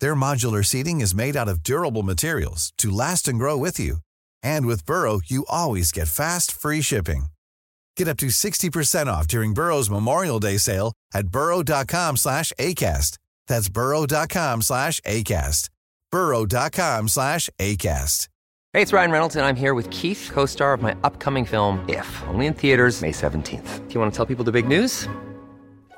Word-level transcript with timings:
Their 0.00 0.14
modular 0.14 0.64
seating 0.64 1.00
is 1.02 1.14
made 1.14 1.36
out 1.36 1.48
of 1.48 1.62
durable 1.62 2.02
materials 2.02 2.72
to 2.78 2.90
last 2.90 3.28
and 3.28 3.38
grow 3.38 3.56
with 3.58 3.78
you. 3.78 3.98
And 4.42 4.66
with 4.66 4.86
Burrow, 4.86 5.20
you 5.26 5.44
always 5.50 5.92
get 5.92 6.08
fast, 6.08 6.50
free 6.50 6.80
shipping. 6.80 7.26
Get 7.96 8.08
up 8.08 8.16
to 8.18 8.26
60% 8.26 9.06
off 9.06 9.28
during 9.28 9.54
Burrow's 9.54 9.90
Memorial 9.90 10.40
Day 10.40 10.56
sale 10.56 10.94
at 11.12 11.28
burrow.com 11.28 12.16
slash 12.16 12.52
ACAST. 12.58 13.18
That's 13.46 13.68
burrow.com 13.68 14.62
slash 14.62 15.00
ACAST. 15.02 15.68
burrow.com 16.10 17.08
slash 17.08 17.50
ACAST. 17.60 18.28
Hey, 18.72 18.82
it's 18.82 18.92
Ryan 18.92 19.12
Reynolds, 19.12 19.36
and 19.36 19.46
I'm 19.46 19.54
here 19.54 19.74
with 19.74 19.88
Keith, 19.90 20.30
co-star 20.32 20.72
of 20.72 20.82
my 20.82 20.96
upcoming 21.04 21.44
film, 21.44 21.78
If, 21.88 22.08
only 22.26 22.46
in 22.46 22.54
theaters 22.54 23.02
May 23.02 23.12
17th. 23.12 23.86
Do 23.88 23.94
you 23.94 24.00
want 24.00 24.12
to 24.12 24.16
tell 24.16 24.26
people 24.26 24.44
the 24.44 24.50
big 24.50 24.66
news? 24.66 25.08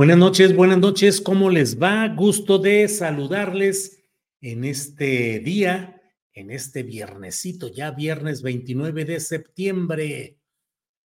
Buenas 0.00 0.16
noches, 0.16 0.56
buenas 0.56 0.78
noches. 0.78 1.20
¿Cómo 1.20 1.50
les 1.50 1.78
va? 1.78 2.08
Gusto 2.08 2.58
de 2.58 2.88
saludarles 2.88 4.02
en 4.40 4.64
este 4.64 5.40
día, 5.40 6.00
en 6.32 6.50
este 6.50 6.84
viernesito, 6.84 7.68
ya 7.68 7.90
viernes 7.90 8.40
29 8.40 9.04
de 9.04 9.20
septiembre. 9.20 10.38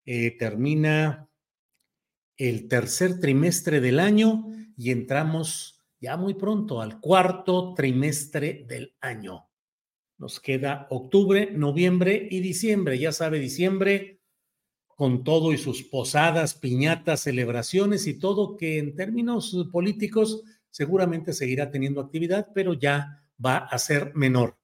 Eh, 0.05 0.37
termina 0.37 1.31
el 2.37 2.67
tercer 2.67 3.21
trimestre 3.21 3.81
del 3.81 4.01
año 4.01 4.49
y 4.77 4.91
entramos 4.91 5.81
ya 6.01 6.17
muy 6.17 6.35
pronto 6.35 6.83
al 6.83 6.99
cuarto 6.99 7.75
trimestre 7.75 8.65
del 8.69 8.97
año. 9.01 9.49
Nos 10.19 10.41
queda 10.41 10.89
octubre, 10.91 11.53
noviembre 11.53 12.27
y 12.29 12.41
diciembre. 12.41 12.99
Ya 12.99 13.13
sabe, 13.13 13.39
diciembre 13.39 14.20
con 15.01 15.25
todo 15.25 15.55
y 15.55 15.57
sus 15.57 15.83
posadas, 15.83 16.53
piñatas, 16.53 17.23
celebraciones 17.23 18.07
y 18.07 18.19
todo 18.19 18.59
que 18.59 18.79
en 18.79 18.95
términos 18.95 19.57
políticos 19.73 20.43
seguramente 20.69 21.33
seguirá 21.33 21.71
teniendo 21.71 22.03
actividad, 22.03 22.49
pero 22.55 22.75
ya 22.75 23.25
va 23.43 23.57
a 23.57 23.79
ser 23.79 24.13
menor. 24.15 24.59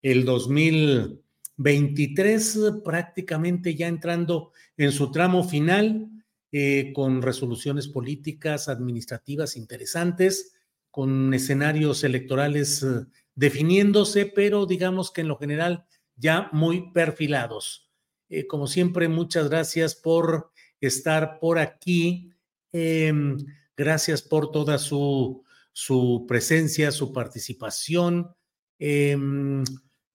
El 0.00 0.24
2023 0.24 2.58
prácticamente 2.84 3.74
ya 3.74 3.88
entrando 3.88 4.52
en 4.76 4.92
su 4.92 5.10
tramo 5.10 5.42
final, 5.42 6.08
eh, 6.52 6.92
con 6.94 7.20
resoluciones 7.20 7.88
políticas, 7.88 8.68
administrativas 8.68 9.56
interesantes, 9.56 10.54
con 10.92 11.34
escenarios 11.34 12.04
electorales 12.04 12.84
eh, 12.84 13.06
definiéndose, 13.34 14.26
pero 14.26 14.66
digamos 14.66 15.10
que 15.10 15.22
en 15.22 15.28
lo 15.28 15.36
general 15.36 15.84
ya 16.14 16.48
muy 16.52 16.92
perfilados. 16.92 17.89
Eh, 18.30 18.46
como 18.46 18.66
siempre, 18.66 19.08
muchas 19.08 19.50
gracias 19.50 19.94
por 19.94 20.50
estar 20.80 21.38
por 21.40 21.58
aquí. 21.58 22.32
Em, 22.72 23.36
gracias 23.76 24.22
por 24.22 24.52
toda 24.52 24.78
su, 24.78 25.42
su 25.72 26.24
presencia, 26.28 26.92
su 26.92 27.12
participación. 27.12 28.30
Em, 28.78 29.64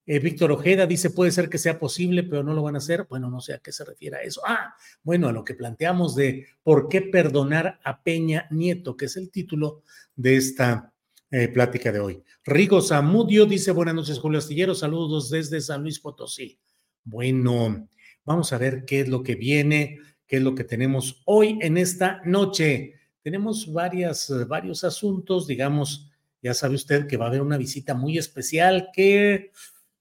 eh, 0.08 0.20
Víctor 0.20 0.52
Ojeda 0.52 0.86
dice, 0.86 1.10
puede 1.10 1.32
ser 1.32 1.50
que 1.50 1.58
sea 1.58 1.78
posible, 1.78 2.24
pero 2.24 2.44
no 2.44 2.54
lo 2.54 2.64
van 2.64 2.76
a 2.76 2.78
hacer. 2.78 3.06
Bueno, 3.10 3.30
no 3.30 3.42
sé 3.42 3.54
a 3.54 3.60
qué 3.60 3.72
se 3.72 3.84
refiere 3.84 4.18
a 4.18 4.22
eso. 4.22 4.42
Ah, 4.46 4.76
bueno, 5.04 5.28
a 5.28 5.32
lo 5.32 5.44
que 5.44 5.56
planteamos 5.56 6.16
de 6.16 6.48
por 6.64 6.88
qué 6.88 7.02
perdonar 7.02 7.80
a 7.84 8.02
Peña 8.02 8.48
Nieto, 8.52 8.96
que 8.96 9.06
es 9.06 9.18
el 9.18 9.30
título 9.30 9.84
de 10.16 10.38
esta 10.38 10.94
eh, 11.32 11.48
plática 11.48 11.92
de 11.92 12.00
hoy. 12.00 12.24
Rigo 12.46 12.82
Zamudio 12.82 13.46
dice, 13.46 13.72
buenas 13.72 13.96
noches, 13.96 14.20
Julio 14.20 14.40
Astillero, 14.40 14.76
saludos 14.76 15.32
desde 15.32 15.60
San 15.60 15.82
Luis 15.82 16.00
Potosí. 16.00 16.60
Bueno, 17.04 17.90
Vamos 18.26 18.52
a 18.54 18.58
ver 18.58 18.86
qué 18.86 19.02
es 19.02 19.08
lo 19.08 19.22
que 19.22 19.36
viene, 19.36 20.00
qué 20.26 20.38
es 20.38 20.42
lo 20.42 20.56
que 20.56 20.64
tenemos 20.64 21.22
hoy 21.26 21.60
en 21.62 21.78
esta 21.78 22.22
noche. 22.26 22.96
Tenemos 23.22 23.72
varias, 23.72 24.32
eh, 24.32 24.46
varios 24.46 24.84
asuntos, 24.84 25.46
digamos, 25.46 26.10
ya 26.42 26.56
sabe 26.56 26.74
usted 26.74 27.06
que 27.06 27.18
va 27.18 27.26
a 27.26 27.28
haber 27.30 27.42
una 27.42 27.58
visita 27.58 27.94
muy 27.94 28.18
especial 28.18 28.90
que, 28.94 29.52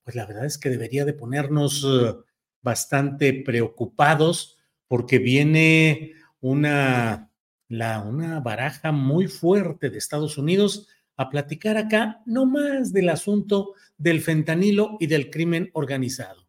pues 0.02 0.16
la 0.16 0.24
verdad 0.24 0.46
es 0.46 0.56
que 0.56 0.70
debería 0.70 1.04
de 1.04 1.12
ponernos 1.12 1.84
eh, 1.84 2.14
bastante 2.62 3.42
preocupados 3.44 4.56
porque 4.88 5.18
viene 5.18 6.12
una, 6.40 7.30
la, 7.68 8.00
una 8.00 8.40
baraja 8.40 8.90
muy 8.90 9.28
fuerte 9.28 9.90
de 9.90 9.98
Estados 9.98 10.38
Unidos 10.38 10.88
a 11.16 11.28
platicar 11.28 11.76
acá 11.76 12.22
no 12.24 12.46
más 12.46 12.92
del 12.92 13.10
asunto 13.10 13.74
del 13.98 14.22
fentanilo 14.22 14.96
y 14.98 15.08
del 15.08 15.30
crimen 15.30 15.70
organizado 15.74 16.43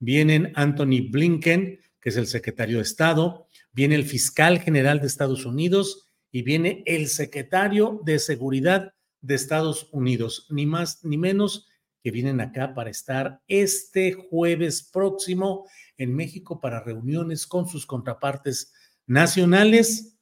vienen 0.00 0.52
Anthony 0.56 1.08
Blinken, 1.08 1.78
que 2.00 2.08
es 2.08 2.16
el 2.16 2.26
secretario 2.26 2.78
de 2.78 2.82
Estado, 2.82 3.46
viene 3.72 3.94
el 3.94 4.04
fiscal 4.04 4.58
general 4.58 5.00
de 5.00 5.06
Estados 5.06 5.46
Unidos 5.46 6.08
y 6.32 6.42
viene 6.42 6.82
el 6.86 7.08
secretario 7.08 8.00
de 8.04 8.18
Seguridad 8.18 8.94
de 9.20 9.34
Estados 9.34 9.88
Unidos, 9.92 10.46
ni 10.50 10.66
más 10.66 11.04
ni 11.04 11.18
menos 11.18 11.68
que 12.02 12.10
vienen 12.10 12.40
acá 12.40 12.74
para 12.74 12.90
estar 12.90 13.42
este 13.46 14.12
jueves 14.12 14.82
próximo 14.82 15.66
en 15.98 16.14
México 16.14 16.60
para 16.60 16.82
reuniones 16.82 17.46
con 17.46 17.68
sus 17.68 17.84
contrapartes 17.84 18.72
nacionales 19.06 20.16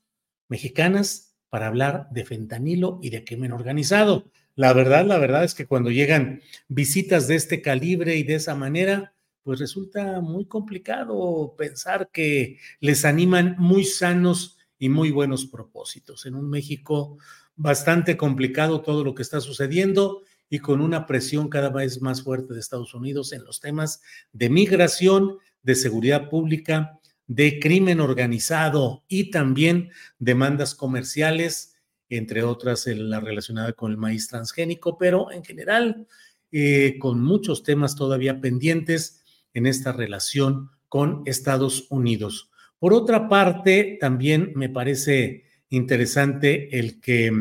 mexicanas 0.49 1.37
para 1.51 1.69
hablar 1.69 2.09
de 2.11 2.25
fentanilo 2.25 2.99
y 3.03 3.11
de 3.11 3.25
crimen 3.25 3.53
organizado. 3.53 4.31
La 4.57 4.73
verdad, 4.73 5.07
la 5.07 5.19
verdad 5.19 5.45
es 5.45 5.55
que 5.55 5.67
cuando 5.67 5.91
llegan 5.91 6.43
visitas 6.67 7.29
de 7.29 7.37
este 7.37 7.63
calibre 7.63 8.17
y 8.17 8.25
de 8.25 8.35
esa 8.35 8.57
manera, 8.57 9.15
pues 9.49 9.61
resulta 9.61 10.21
muy 10.21 10.45
complicado 10.45 11.55
pensar 11.57 12.11
que 12.13 12.59
les 12.81 13.07
animan 13.07 13.57
muy 13.57 13.83
sanos 13.83 14.59
y 14.79 14.91
muy 14.91 15.11
buenos 15.11 15.47
propósitos. 15.47 16.27
En 16.27 16.35
un 16.35 16.51
México 16.51 17.17
bastante 17.57 18.19
complicado 18.19 18.83
todo 18.83 19.03
lo 19.05 19.15
que 19.15 19.23
está 19.23 19.41
sucediendo 19.41 20.21
y 20.51 20.59
con 20.59 20.83
una 20.83 21.07
presión 21.07 21.49
cada 21.49 21.71
vez 21.71 22.03
más 22.03 22.23
fuerte 22.23 22.53
de 22.53 22.61
Estados 22.61 22.93
Unidos 22.93 23.33
en 23.33 23.43
los 23.43 23.59
temas 23.59 24.03
de 24.35 24.51
migración, 24.51 25.39
de 25.63 25.77
seguridad 25.77 26.29
pública, 26.29 27.01
de 27.27 27.59
crimen 27.59 28.01
organizado 28.01 29.03
y 29.09 29.31
también 29.31 29.93
demandas 30.19 30.75
comerciales, 30.75 31.75
entre 32.11 32.43
otras 32.43 32.87
la 32.87 33.21
relacionada 33.21 33.73
con 33.73 33.93
el 33.93 33.97
maíz 33.97 34.29
transgénico, 34.29 34.99
pero 34.99 35.33
en 35.33 35.43
general 35.43 36.07
eh, 36.53 36.99
con 36.99 37.23
muchos 37.23 37.63
temas 37.63 37.97
todavía 37.97 38.43
pendientes 38.43 39.18
en 39.55 39.67
esta 39.67 39.93
relación 39.93 40.71
con 40.89 41.23
Estados 41.27 41.87
Unidos. 41.91 42.51
Por 42.79 42.93
otra 42.93 43.29
parte, 43.29 43.99
también 44.01 44.53
me 44.55 44.69
parece 44.69 45.45
interesante 45.69 46.79
el 46.79 47.01
que 47.01 47.33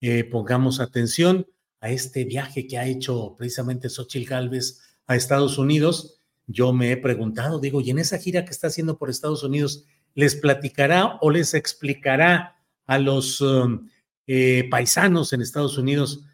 eh, 0.00 0.24
pongamos 0.24 0.80
atención 0.80 1.46
a 1.80 1.90
este 1.90 2.24
viaje 2.24 2.66
que 2.66 2.78
ha 2.78 2.86
hecho 2.86 3.34
precisamente 3.36 3.88
Xochitl 3.88 4.28
Galvez 4.28 4.80
a 5.06 5.16
Estados 5.16 5.58
Unidos. 5.58 6.18
Yo 6.46 6.72
me 6.72 6.92
he 6.92 6.96
preguntado, 6.96 7.60
digo, 7.60 7.80
y 7.80 7.90
en 7.90 7.98
esa 7.98 8.18
gira 8.18 8.44
que 8.44 8.50
está 8.50 8.66
haciendo 8.66 8.98
por 8.98 9.10
Estados 9.10 9.42
Unidos, 9.42 9.84
¿les 10.14 10.34
platicará 10.34 11.18
o 11.20 11.30
les 11.30 11.54
explicará 11.54 12.56
a 12.86 12.98
los 12.98 13.40
um, 13.40 13.88
eh, 14.26 14.66
paisanos 14.70 15.32
en 15.32 15.42
Estados 15.42 15.78
Unidos 15.78 16.24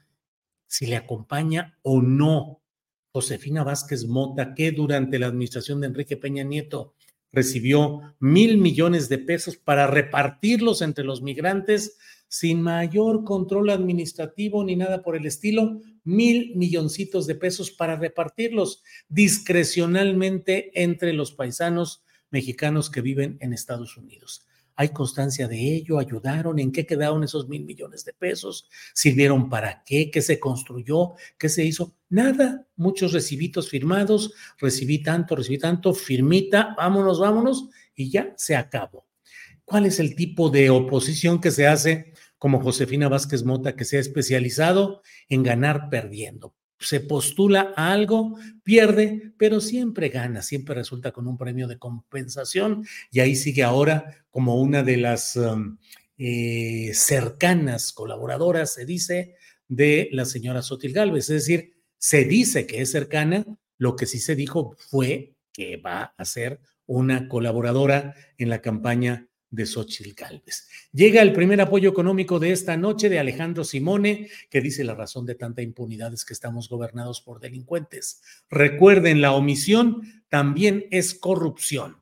si 0.66 0.86
le 0.86 0.96
acompaña 0.96 1.76
o 1.82 2.00
no 2.00 2.59
Josefina 3.12 3.64
Vázquez 3.64 4.06
Mota, 4.06 4.54
que 4.54 4.72
durante 4.72 5.18
la 5.18 5.26
administración 5.26 5.80
de 5.80 5.88
Enrique 5.88 6.16
Peña 6.16 6.44
Nieto 6.44 6.94
recibió 7.32 8.00
mil 8.18 8.58
millones 8.58 9.08
de 9.08 9.18
pesos 9.18 9.56
para 9.56 9.86
repartirlos 9.86 10.82
entre 10.82 11.04
los 11.04 11.22
migrantes 11.22 11.98
sin 12.28 12.62
mayor 12.62 13.24
control 13.24 13.70
administrativo 13.70 14.64
ni 14.64 14.76
nada 14.76 15.02
por 15.02 15.16
el 15.16 15.26
estilo, 15.26 15.80
mil 16.04 16.52
milloncitos 16.54 17.26
de 17.26 17.34
pesos 17.34 17.72
para 17.72 17.96
repartirlos 17.96 18.82
discrecionalmente 19.08 20.70
entre 20.80 21.12
los 21.12 21.32
paisanos 21.32 22.04
mexicanos 22.30 22.90
que 22.90 23.00
viven 23.00 23.36
en 23.40 23.52
Estados 23.52 23.96
Unidos. 23.96 24.46
¿Hay 24.80 24.88
constancia 24.94 25.46
de 25.46 25.74
ello? 25.74 25.98
¿Ayudaron? 25.98 26.58
¿En 26.58 26.72
qué 26.72 26.86
quedaron 26.86 27.22
esos 27.22 27.46
mil 27.50 27.66
millones 27.66 28.02
de 28.06 28.14
pesos? 28.14 28.66
¿Sirvieron 28.94 29.50
para 29.50 29.84
qué? 29.84 30.10
¿Qué 30.10 30.22
se 30.22 30.40
construyó? 30.40 31.16
¿Qué 31.36 31.50
se 31.50 31.66
hizo? 31.66 31.98
Nada. 32.08 32.66
Muchos 32.76 33.12
recibitos 33.12 33.68
firmados. 33.68 34.32
Recibí 34.56 35.02
tanto, 35.02 35.36
recibí 35.36 35.58
tanto. 35.58 35.92
Firmita, 35.92 36.74
vámonos, 36.78 37.20
vámonos. 37.20 37.68
Y 37.94 38.10
ya 38.10 38.32
se 38.38 38.56
acabó. 38.56 39.06
¿Cuál 39.66 39.84
es 39.84 40.00
el 40.00 40.16
tipo 40.16 40.48
de 40.48 40.70
oposición 40.70 41.42
que 41.42 41.50
se 41.50 41.66
hace 41.66 42.14
como 42.38 42.62
Josefina 42.62 43.10
Vázquez 43.10 43.44
Mota, 43.44 43.76
que 43.76 43.84
se 43.84 43.98
ha 43.98 44.00
especializado 44.00 45.02
en 45.28 45.42
ganar 45.42 45.90
perdiendo? 45.90 46.54
Se 46.80 47.00
postula 47.00 47.72
a 47.76 47.92
algo, 47.92 48.36
pierde, 48.62 49.32
pero 49.36 49.60
siempre 49.60 50.08
gana, 50.08 50.42
siempre 50.42 50.74
resulta 50.74 51.12
con 51.12 51.28
un 51.28 51.36
premio 51.36 51.68
de 51.68 51.78
compensación 51.78 52.86
y 53.10 53.20
ahí 53.20 53.36
sigue 53.36 53.62
ahora 53.62 54.24
como 54.30 54.60
una 54.60 54.82
de 54.82 54.96
las 54.96 55.36
um, 55.36 55.76
eh, 56.16 56.92
cercanas 56.94 57.92
colaboradoras, 57.92 58.72
se 58.72 58.86
dice, 58.86 59.36
de 59.68 60.08
la 60.12 60.24
señora 60.24 60.62
Sotil 60.62 60.92
Galvez. 60.92 61.30
Es 61.30 61.46
decir, 61.46 61.74
se 61.98 62.24
dice 62.24 62.66
que 62.66 62.80
es 62.80 62.90
cercana, 62.90 63.44
lo 63.76 63.94
que 63.94 64.06
sí 64.06 64.18
se 64.18 64.34
dijo 64.34 64.74
fue 64.78 65.34
que 65.52 65.76
va 65.76 66.14
a 66.16 66.24
ser 66.24 66.60
una 66.86 67.28
colaboradora 67.28 68.14
en 68.36 68.48
la 68.48 68.62
campaña 68.62 69.29
de 69.50 69.66
Xochitl 69.66 70.14
Galvez. 70.14 70.68
Llega 70.92 71.22
el 71.22 71.32
primer 71.32 71.60
apoyo 71.60 71.90
económico 71.90 72.38
de 72.38 72.52
esta 72.52 72.76
noche 72.76 73.08
de 73.08 73.18
Alejandro 73.18 73.64
Simone, 73.64 74.28
que 74.48 74.60
dice 74.60 74.84
la 74.84 74.94
razón 74.94 75.26
de 75.26 75.34
tanta 75.34 75.62
impunidad 75.62 76.14
es 76.14 76.24
que 76.24 76.32
estamos 76.32 76.68
gobernados 76.68 77.20
por 77.20 77.40
delincuentes. 77.40 78.22
Recuerden, 78.48 79.20
la 79.20 79.32
omisión 79.32 80.24
también 80.28 80.86
es 80.90 81.14
corrupción. 81.14 81.96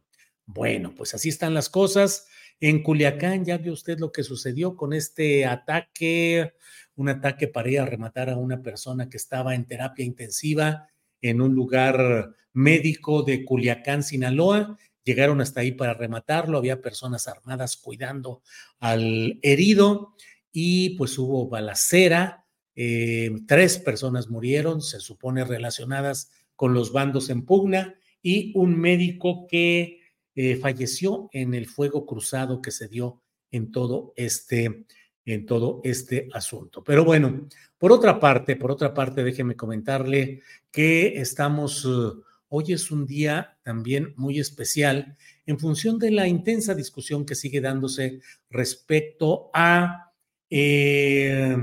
Bueno, 0.44 0.94
pues 0.94 1.14
así 1.14 1.28
están 1.28 1.54
las 1.54 1.68
cosas. 1.68 2.26
En 2.60 2.82
Culiacán 2.82 3.44
ya 3.44 3.56
vio 3.58 3.72
usted 3.72 3.98
lo 3.98 4.12
que 4.12 4.24
sucedió 4.24 4.76
con 4.76 4.92
este 4.92 5.46
ataque, 5.46 6.52
un 6.96 7.08
ataque 7.08 7.48
para 7.48 7.70
ir 7.70 7.80
a 7.80 7.86
rematar 7.86 8.30
a 8.30 8.36
una 8.36 8.62
persona 8.62 9.08
que 9.08 9.16
estaba 9.16 9.54
en 9.54 9.64
terapia 9.64 10.04
intensiva 10.04 10.88
en 11.20 11.40
un 11.40 11.54
lugar 11.54 12.34
médico 12.52 13.22
de 13.22 13.44
Culiacán, 13.44 14.02
Sinaloa 14.02 14.76
llegaron 15.08 15.40
hasta 15.40 15.60
ahí 15.60 15.72
para 15.72 15.94
rematarlo, 15.94 16.58
había 16.58 16.82
personas 16.82 17.28
armadas 17.28 17.78
cuidando 17.78 18.42
al 18.78 19.38
herido 19.42 20.14
y 20.52 20.90
pues 20.98 21.18
hubo 21.18 21.48
balacera, 21.48 22.44
eh, 22.76 23.30
tres 23.46 23.78
personas 23.78 24.28
murieron, 24.28 24.82
se 24.82 25.00
supone 25.00 25.44
relacionadas 25.44 26.30
con 26.54 26.74
los 26.74 26.92
bandos 26.92 27.30
en 27.30 27.46
pugna 27.46 27.94
y 28.22 28.52
un 28.54 28.78
médico 28.78 29.46
que 29.48 30.02
eh, 30.34 30.56
falleció 30.56 31.30
en 31.32 31.54
el 31.54 31.66
fuego 31.66 32.04
cruzado 32.04 32.60
que 32.60 32.70
se 32.70 32.86
dio 32.88 33.22
en 33.50 33.72
todo 33.72 34.12
este 34.14 34.84
en 35.24 35.44
todo 35.44 35.82
este 35.84 36.26
asunto. 36.32 36.82
Pero 36.82 37.04
bueno, 37.04 37.48
por 37.76 37.92
otra 37.92 38.18
parte, 38.18 38.56
por 38.56 38.70
otra 38.70 38.94
parte, 38.94 39.22
déjeme 39.22 39.56
comentarle 39.56 40.40
que 40.70 41.20
estamos 41.20 41.84
uh, 41.84 42.22
Hoy 42.50 42.72
es 42.72 42.90
un 42.90 43.06
día 43.06 43.58
también 43.62 44.14
muy 44.16 44.38
especial 44.38 45.16
en 45.44 45.58
función 45.58 45.98
de 45.98 46.10
la 46.10 46.26
intensa 46.28 46.74
discusión 46.74 47.26
que 47.26 47.34
sigue 47.34 47.60
dándose 47.60 48.20
respecto 48.48 49.50
a 49.52 50.12
eh, 50.48 51.56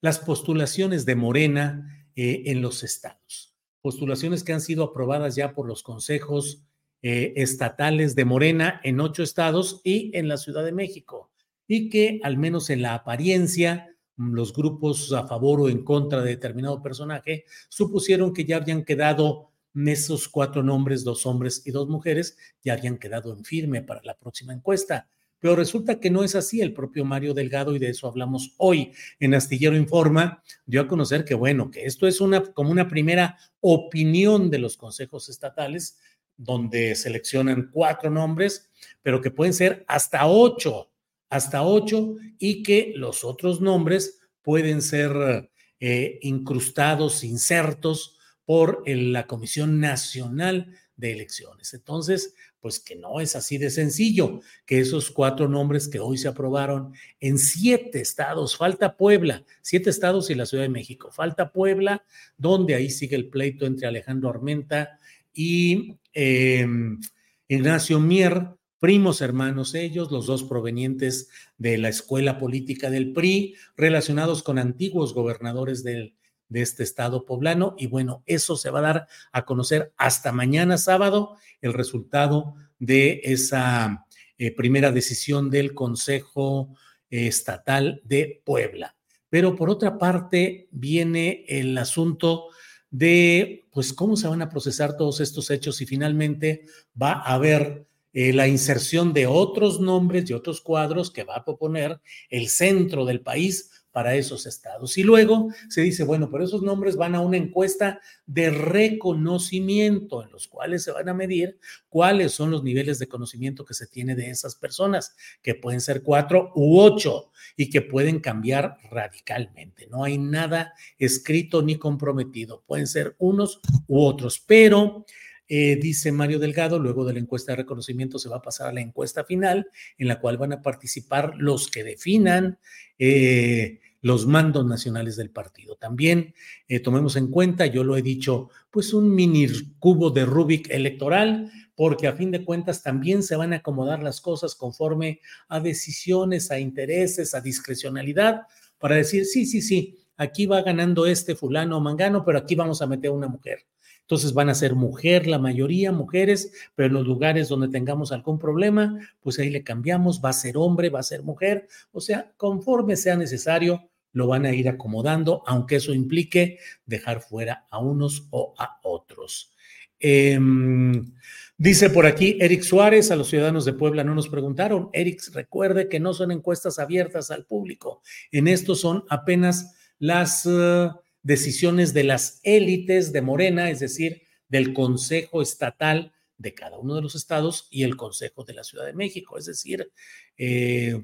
las 0.00 0.18
postulaciones 0.18 1.04
de 1.04 1.14
Morena 1.14 2.06
eh, 2.16 2.44
en 2.46 2.62
los 2.62 2.82
estados. 2.82 3.54
Postulaciones 3.82 4.42
que 4.42 4.54
han 4.54 4.62
sido 4.62 4.84
aprobadas 4.84 5.36
ya 5.36 5.52
por 5.52 5.66
los 5.66 5.82
consejos 5.82 6.62
eh, 7.02 7.34
estatales 7.36 8.14
de 8.14 8.24
Morena 8.24 8.80
en 8.82 9.00
ocho 9.00 9.22
estados 9.22 9.82
y 9.84 10.10
en 10.16 10.26
la 10.26 10.38
Ciudad 10.38 10.64
de 10.64 10.72
México, 10.72 11.30
y 11.66 11.90
que 11.90 12.20
al 12.22 12.38
menos 12.38 12.70
en 12.70 12.80
la 12.80 12.94
apariencia 12.94 13.94
los 14.16 14.52
grupos 14.52 15.12
a 15.12 15.26
favor 15.26 15.60
o 15.62 15.68
en 15.68 15.82
contra 15.82 16.20
de 16.20 16.30
determinado 16.30 16.82
personaje 16.82 17.44
supusieron 17.68 18.34
que 18.34 18.44
ya 18.44 18.56
habían 18.56 18.84
quedado 18.84 19.49
esos 19.86 20.28
cuatro 20.28 20.62
nombres, 20.62 21.04
dos 21.04 21.26
hombres 21.26 21.62
y 21.64 21.70
dos 21.70 21.88
mujeres, 21.88 22.36
ya 22.62 22.72
habían 22.74 22.98
quedado 22.98 23.32
en 23.32 23.44
firme 23.44 23.82
para 23.82 24.02
la 24.02 24.16
próxima 24.16 24.52
encuesta. 24.52 25.08
Pero 25.38 25.56
resulta 25.56 25.98
que 25.98 26.10
no 26.10 26.22
es 26.22 26.34
así. 26.34 26.60
El 26.60 26.74
propio 26.74 27.04
Mario 27.04 27.32
Delgado, 27.34 27.74
y 27.74 27.78
de 27.78 27.88
eso 27.88 28.06
hablamos 28.06 28.54
hoy 28.58 28.92
en 29.18 29.34
Astillero 29.34 29.76
Informa, 29.76 30.42
dio 30.66 30.82
a 30.82 30.88
conocer 30.88 31.24
que, 31.24 31.34
bueno, 31.34 31.70
que 31.70 31.86
esto 31.86 32.06
es 32.06 32.20
una, 32.20 32.42
como 32.42 32.70
una 32.70 32.88
primera 32.88 33.38
opinión 33.60 34.50
de 34.50 34.58
los 34.58 34.76
consejos 34.76 35.28
estatales, 35.28 35.98
donde 36.36 36.94
seleccionan 36.94 37.70
cuatro 37.72 38.10
nombres, 38.10 38.70
pero 39.02 39.20
que 39.20 39.30
pueden 39.30 39.54
ser 39.54 39.84
hasta 39.88 40.26
ocho, 40.26 40.90
hasta 41.30 41.62
ocho, 41.62 42.16
y 42.38 42.62
que 42.62 42.92
los 42.96 43.24
otros 43.24 43.60
nombres 43.60 44.20
pueden 44.42 44.82
ser 44.82 45.50
eh, 45.80 46.18
incrustados, 46.22 47.24
insertos 47.24 48.18
por 48.50 48.82
la 48.84 49.28
Comisión 49.28 49.78
Nacional 49.78 50.74
de 50.96 51.12
Elecciones. 51.12 51.72
Entonces, 51.72 52.34
pues 52.58 52.80
que 52.80 52.96
no 52.96 53.20
es 53.20 53.36
así 53.36 53.58
de 53.58 53.70
sencillo, 53.70 54.40
que 54.66 54.80
esos 54.80 55.12
cuatro 55.12 55.46
nombres 55.46 55.86
que 55.86 56.00
hoy 56.00 56.18
se 56.18 56.26
aprobaron 56.26 56.92
en 57.20 57.38
siete 57.38 58.00
estados, 58.00 58.56
falta 58.56 58.96
Puebla, 58.96 59.44
siete 59.62 59.88
estados 59.88 60.30
y 60.30 60.34
la 60.34 60.46
Ciudad 60.46 60.64
de 60.64 60.68
México, 60.68 61.12
falta 61.12 61.52
Puebla, 61.52 62.04
donde 62.36 62.74
ahí 62.74 62.90
sigue 62.90 63.14
el 63.14 63.28
pleito 63.28 63.66
entre 63.66 63.86
Alejandro 63.86 64.30
Armenta 64.30 64.98
y 65.32 65.94
em, 66.12 66.98
Ignacio 67.46 68.00
Mier, 68.00 68.48
primos 68.80 69.20
hermanos 69.20 69.76
ellos, 69.76 70.10
los 70.10 70.26
dos 70.26 70.42
provenientes 70.42 71.28
de 71.56 71.78
la 71.78 71.88
escuela 71.88 72.36
política 72.36 72.90
del 72.90 73.12
PRI, 73.12 73.54
relacionados 73.76 74.42
con 74.42 74.58
antiguos 74.58 75.14
gobernadores 75.14 75.84
del 75.84 76.16
de 76.50 76.60
este 76.60 76.82
estado 76.82 77.24
poblano. 77.24 77.74
Y 77.78 77.86
bueno, 77.86 78.22
eso 78.26 78.56
se 78.56 78.68
va 78.68 78.80
a 78.80 78.82
dar 78.82 79.08
a 79.32 79.46
conocer 79.46 79.94
hasta 79.96 80.32
mañana 80.32 80.76
sábado, 80.76 81.36
el 81.62 81.72
resultado 81.72 82.54
de 82.78 83.22
esa 83.24 84.06
eh, 84.36 84.54
primera 84.54 84.92
decisión 84.92 85.48
del 85.48 85.72
Consejo 85.72 86.76
Estatal 87.08 88.02
de 88.04 88.42
Puebla. 88.44 88.96
Pero 89.30 89.56
por 89.56 89.70
otra 89.70 89.96
parte, 89.96 90.68
viene 90.70 91.44
el 91.48 91.78
asunto 91.78 92.48
de, 92.90 93.66
pues, 93.70 93.92
cómo 93.92 94.16
se 94.16 94.28
van 94.28 94.42
a 94.42 94.48
procesar 94.48 94.96
todos 94.96 95.20
estos 95.20 95.50
hechos 95.50 95.80
y 95.80 95.86
finalmente 95.86 96.66
va 97.00 97.12
a 97.12 97.34
haber 97.34 97.86
eh, 98.12 98.32
la 98.32 98.48
inserción 98.48 99.12
de 99.12 99.28
otros 99.28 99.78
nombres 99.78 100.28
y 100.28 100.32
otros 100.32 100.60
cuadros 100.60 101.12
que 101.12 101.22
va 101.22 101.36
a 101.36 101.44
proponer 101.44 102.00
el 102.28 102.48
centro 102.48 103.04
del 103.04 103.20
país 103.20 103.79
para 103.92 104.14
esos 104.14 104.46
estados. 104.46 104.96
Y 104.98 105.02
luego 105.02 105.48
se 105.68 105.82
dice, 105.82 106.04
bueno, 106.04 106.30
pero 106.30 106.44
esos 106.44 106.62
nombres 106.62 106.96
van 106.96 107.14
a 107.14 107.20
una 107.20 107.36
encuesta 107.36 108.00
de 108.26 108.50
reconocimiento 108.50 110.22
en 110.22 110.30
los 110.30 110.48
cuales 110.48 110.84
se 110.84 110.92
van 110.92 111.08
a 111.08 111.14
medir 111.14 111.58
cuáles 111.88 112.32
son 112.32 112.50
los 112.50 112.62
niveles 112.62 112.98
de 112.98 113.08
conocimiento 113.08 113.64
que 113.64 113.74
se 113.74 113.86
tiene 113.86 114.14
de 114.14 114.30
esas 114.30 114.54
personas, 114.54 115.14
que 115.42 115.54
pueden 115.54 115.80
ser 115.80 116.02
cuatro 116.02 116.52
u 116.54 116.80
ocho 116.80 117.32
y 117.56 117.70
que 117.70 117.82
pueden 117.82 118.20
cambiar 118.20 118.76
radicalmente. 118.90 119.86
No 119.88 120.04
hay 120.04 120.18
nada 120.18 120.72
escrito 120.98 121.62
ni 121.62 121.76
comprometido. 121.76 122.62
Pueden 122.66 122.86
ser 122.86 123.16
unos 123.18 123.60
u 123.86 124.00
otros, 124.02 124.42
pero... 124.46 125.04
Eh, 125.52 125.74
dice 125.82 126.12
Mario 126.12 126.38
Delgado, 126.38 126.78
luego 126.78 127.04
de 127.04 127.12
la 127.12 127.18
encuesta 127.18 127.50
de 127.50 127.56
reconocimiento 127.56 128.20
se 128.20 128.28
va 128.28 128.36
a 128.36 128.42
pasar 128.42 128.68
a 128.68 128.72
la 128.72 128.82
encuesta 128.82 129.24
final, 129.24 129.66
en 129.98 130.06
la 130.06 130.20
cual 130.20 130.38
van 130.38 130.52
a 130.52 130.62
participar 130.62 131.34
los 131.38 131.68
que 131.68 131.82
definan 131.82 132.60
eh, 133.00 133.80
los 134.00 134.28
mandos 134.28 134.64
nacionales 134.64 135.16
del 135.16 135.30
partido. 135.30 135.74
También 135.74 136.34
eh, 136.68 136.78
tomemos 136.78 137.16
en 137.16 137.32
cuenta, 137.32 137.66
yo 137.66 137.82
lo 137.82 137.96
he 137.96 138.02
dicho, 138.02 138.48
pues 138.70 138.94
un 138.94 139.12
mini 139.12 139.48
cubo 139.80 140.10
de 140.10 140.24
Rubik 140.24 140.70
electoral, 140.70 141.50
porque 141.74 142.06
a 142.06 142.12
fin 142.12 142.30
de 142.30 142.44
cuentas 142.44 142.84
también 142.84 143.24
se 143.24 143.34
van 143.34 143.52
a 143.52 143.56
acomodar 143.56 144.04
las 144.04 144.20
cosas 144.20 144.54
conforme 144.54 145.20
a 145.48 145.58
decisiones, 145.58 146.52
a 146.52 146.60
intereses, 146.60 147.34
a 147.34 147.40
discrecionalidad, 147.40 148.42
para 148.78 148.94
decir, 148.94 149.24
sí, 149.24 149.46
sí, 149.46 149.62
sí, 149.62 149.98
aquí 150.16 150.46
va 150.46 150.62
ganando 150.62 151.06
este 151.06 151.34
fulano 151.34 151.78
o 151.78 151.80
mangano, 151.80 152.24
pero 152.24 152.38
aquí 152.38 152.54
vamos 152.54 152.82
a 152.82 152.86
meter 152.86 153.10
a 153.10 153.14
una 153.14 153.26
mujer. 153.26 153.66
Entonces 154.10 154.34
van 154.34 154.48
a 154.48 154.56
ser 154.56 154.74
mujer, 154.74 155.28
la 155.28 155.38
mayoría 155.38 155.92
mujeres, 155.92 156.52
pero 156.74 156.88
en 156.88 156.94
los 156.94 157.06
lugares 157.06 157.48
donde 157.48 157.68
tengamos 157.68 158.10
algún 158.10 158.40
problema, 158.40 158.98
pues 159.20 159.38
ahí 159.38 159.50
le 159.50 159.62
cambiamos, 159.62 160.20
va 160.20 160.30
a 160.30 160.32
ser 160.32 160.56
hombre, 160.56 160.90
va 160.90 160.98
a 160.98 161.04
ser 161.04 161.22
mujer, 161.22 161.68
o 161.92 162.00
sea, 162.00 162.32
conforme 162.36 162.96
sea 162.96 163.14
necesario, 163.14 163.88
lo 164.12 164.26
van 164.26 164.46
a 164.46 164.52
ir 164.52 164.68
acomodando, 164.68 165.44
aunque 165.46 165.76
eso 165.76 165.94
implique 165.94 166.58
dejar 166.86 167.20
fuera 167.20 167.68
a 167.70 167.78
unos 167.78 168.26
o 168.30 168.52
a 168.58 168.80
otros. 168.82 169.52
Em, 170.00 171.12
dice 171.56 171.88
por 171.90 172.04
aquí 172.04 172.36
Eric 172.40 172.62
Suárez, 172.62 173.12
a 173.12 173.16
los 173.16 173.28
ciudadanos 173.28 173.64
de 173.64 173.74
Puebla 173.74 174.02
no 174.02 174.16
nos 174.16 174.28
preguntaron. 174.28 174.90
Eric, 174.92 175.22
recuerde 175.32 175.88
que 175.88 176.00
no 176.00 176.14
son 176.14 176.32
encuestas 176.32 176.80
abiertas 176.80 177.30
al 177.30 177.46
público. 177.46 178.02
En 178.32 178.48
esto 178.48 178.74
son 178.74 179.04
apenas 179.08 179.76
las... 180.00 180.46
Uh, 180.46 180.98
decisiones 181.22 181.92
de 181.92 182.04
las 182.04 182.40
élites 182.42 183.12
de 183.12 183.22
Morena, 183.22 183.70
es 183.70 183.80
decir, 183.80 184.22
del 184.48 184.72
Consejo 184.72 185.42
Estatal 185.42 186.12
de 186.38 186.54
cada 186.54 186.78
uno 186.78 186.94
de 186.94 187.02
los 187.02 187.14
estados 187.14 187.68
y 187.70 187.82
el 187.82 187.96
Consejo 187.96 188.44
de 188.44 188.54
la 188.54 188.64
Ciudad 188.64 188.86
de 188.86 188.94
México, 188.94 189.38
es 189.38 189.44
decir, 189.44 189.92
eh, 190.38 191.00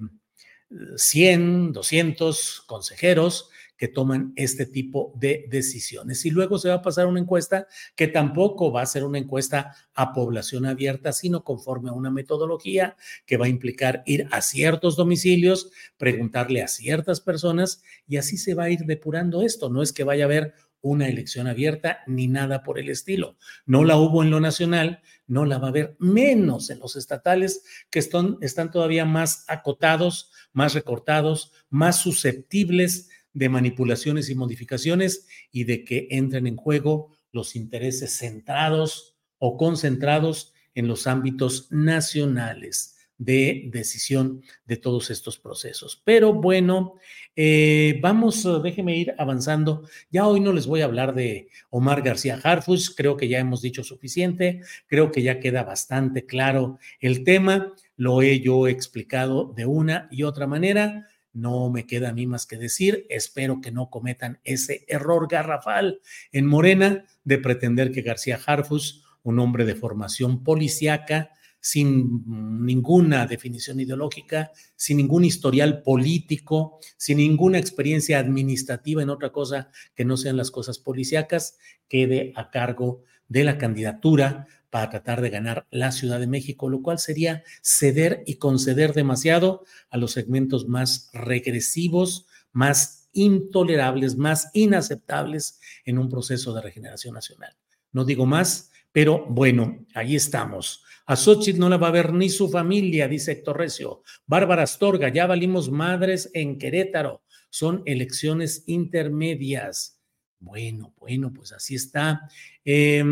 100, 0.96 1.72
200 1.72 2.62
consejeros 2.66 3.50
que 3.76 3.88
toman 3.88 4.32
este 4.36 4.66
tipo 4.66 5.12
de 5.16 5.46
decisiones. 5.50 6.24
Y 6.24 6.30
luego 6.30 6.58
se 6.58 6.68
va 6.68 6.76
a 6.76 6.82
pasar 6.82 7.06
una 7.06 7.20
encuesta 7.20 7.66
que 7.94 8.08
tampoco 8.08 8.72
va 8.72 8.82
a 8.82 8.86
ser 8.86 9.04
una 9.04 9.18
encuesta 9.18 9.74
a 9.94 10.12
población 10.12 10.66
abierta, 10.66 11.12
sino 11.12 11.44
conforme 11.44 11.90
a 11.90 11.94
una 11.94 12.10
metodología 12.10 12.96
que 13.26 13.36
va 13.36 13.46
a 13.46 13.50
implicar 13.50 14.02
ir 14.06 14.28
a 14.30 14.40
ciertos 14.40 14.96
domicilios, 14.96 15.70
preguntarle 15.96 16.62
a 16.62 16.68
ciertas 16.68 17.20
personas 17.20 17.82
y 18.06 18.16
así 18.16 18.36
se 18.36 18.54
va 18.54 18.64
a 18.64 18.70
ir 18.70 18.80
depurando 18.80 19.42
esto. 19.42 19.68
No 19.68 19.82
es 19.82 19.92
que 19.92 20.04
vaya 20.04 20.24
a 20.24 20.26
haber 20.26 20.54
una 20.80 21.08
elección 21.08 21.46
abierta 21.46 22.00
ni 22.06 22.28
nada 22.28 22.62
por 22.62 22.78
el 22.78 22.88
estilo. 22.88 23.36
No 23.64 23.84
la 23.84 23.96
hubo 23.96 24.22
en 24.22 24.30
lo 24.30 24.40
nacional, 24.40 25.02
no 25.26 25.44
la 25.44 25.58
va 25.58 25.66
a 25.66 25.70
haber 25.70 25.96
menos 25.98 26.70
en 26.70 26.78
los 26.78 26.96
estatales 26.96 27.64
que 27.90 27.98
están, 27.98 28.38
están 28.40 28.70
todavía 28.70 29.04
más 29.04 29.44
acotados, 29.48 30.30
más 30.52 30.74
recortados, 30.74 31.52
más 31.68 32.00
susceptibles 32.00 33.08
de 33.36 33.50
manipulaciones 33.50 34.30
y 34.30 34.34
modificaciones 34.34 35.28
y 35.52 35.64
de 35.64 35.84
que 35.84 36.08
entren 36.10 36.46
en 36.46 36.56
juego 36.56 37.12
los 37.32 37.54
intereses 37.54 38.16
centrados 38.16 39.14
o 39.38 39.58
concentrados 39.58 40.54
en 40.74 40.88
los 40.88 41.06
ámbitos 41.06 41.70
nacionales 41.70 42.96
de 43.18 43.68
decisión 43.70 44.42
de 44.64 44.78
todos 44.78 45.10
estos 45.10 45.38
procesos. 45.38 46.00
Pero 46.02 46.32
bueno, 46.32 46.94
eh, 47.34 47.98
vamos, 48.02 48.46
déjeme 48.62 48.96
ir 48.96 49.14
avanzando. 49.18 49.86
Ya 50.10 50.26
hoy 50.26 50.40
no 50.40 50.54
les 50.54 50.66
voy 50.66 50.80
a 50.80 50.86
hablar 50.86 51.14
de 51.14 51.48
Omar 51.68 52.00
García 52.00 52.40
Harfus, 52.42 52.94
creo 52.94 53.18
que 53.18 53.28
ya 53.28 53.38
hemos 53.38 53.60
dicho 53.60 53.84
suficiente, 53.84 54.62
creo 54.86 55.10
que 55.10 55.22
ya 55.22 55.40
queda 55.40 55.62
bastante 55.62 56.24
claro 56.24 56.78
el 57.00 57.22
tema, 57.22 57.74
lo 57.96 58.22
he 58.22 58.40
yo 58.40 58.66
explicado 58.66 59.52
de 59.54 59.66
una 59.66 60.08
y 60.10 60.22
otra 60.22 60.46
manera. 60.46 61.06
No 61.36 61.68
me 61.68 61.86
queda 61.86 62.08
a 62.08 62.12
mí 62.14 62.26
más 62.26 62.46
que 62.46 62.56
decir, 62.56 63.06
espero 63.10 63.60
que 63.60 63.70
no 63.70 63.90
cometan 63.90 64.40
ese 64.42 64.86
error 64.88 65.28
garrafal 65.30 66.00
en 66.32 66.46
Morena 66.46 67.04
de 67.24 67.36
pretender 67.36 67.92
que 67.92 68.00
García 68.00 68.40
Harfus, 68.46 69.04
un 69.22 69.38
hombre 69.38 69.66
de 69.66 69.74
formación 69.74 70.42
policiaca, 70.42 71.32
sin 71.60 72.24
ninguna 72.64 73.26
definición 73.26 73.80
ideológica, 73.80 74.50
sin 74.76 74.96
ningún 74.96 75.26
historial 75.26 75.82
político, 75.82 76.78
sin 76.96 77.18
ninguna 77.18 77.58
experiencia 77.58 78.18
administrativa 78.18 79.02
en 79.02 79.10
otra 79.10 79.30
cosa 79.30 79.70
que 79.94 80.06
no 80.06 80.16
sean 80.16 80.38
las 80.38 80.50
cosas 80.50 80.78
policíacas, 80.78 81.58
quede 81.86 82.32
a 82.34 82.50
cargo 82.50 83.02
de 83.28 83.44
la 83.44 83.58
candidatura 83.58 84.46
para 84.76 84.90
tratar 84.90 85.22
de 85.22 85.30
ganar 85.30 85.66
la 85.70 85.90
Ciudad 85.90 86.20
de 86.20 86.26
México, 86.26 86.68
lo 86.68 86.82
cual 86.82 86.98
sería 86.98 87.42
ceder 87.62 88.22
y 88.26 88.34
conceder 88.34 88.92
demasiado 88.92 89.64
a 89.88 89.96
los 89.96 90.12
segmentos 90.12 90.68
más 90.68 91.08
regresivos, 91.14 92.26
más 92.52 93.08
intolerables, 93.14 94.18
más 94.18 94.50
inaceptables 94.52 95.60
en 95.86 95.96
un 95.96 96.10
proceso 96.10 96.52
de 96.52 96.60
regeneración 96.60 97.14
nacional. 97.14 97.56
No 97.90 98.04
digo 98.04 98.26
más, 98.26 98.70
pero 98.92 99.24
bueno, 99.30 99.86
ahí 99.94 100.14
estamos. 100.14 100.84
A 101.06 101.16
Xochitl 101.16 101.58
no 101.58 101.70
la 101.70 101.78
va 101.78 101.88
a 101.88 101.92
ver 101.92 102.12
ni 102.12 102.28
su 102.28 102.50
familia, 102.50 103.08
dice 103.08 103.32
Héctor 103.32 103.56
Recio. 103.56 104.02
Bárbara 104.26 104.64
Astorga, 104.64 105.08
ya 105.08 105.26
valimos 105.26 105.70
madres 105.70 106.30
en 106.34 106.58
Querétaro. 106.58 107.22
Son 107.48 107.82
elecciones 107.86 108.64
intermedias. 108.66 110.02
Bueno, 110.38 110.92
bueno, 110.98 111.32
pues 111.32 111.52
así 111.52 111.76
está. 111.76 112.28
Eh, 112.62 113.02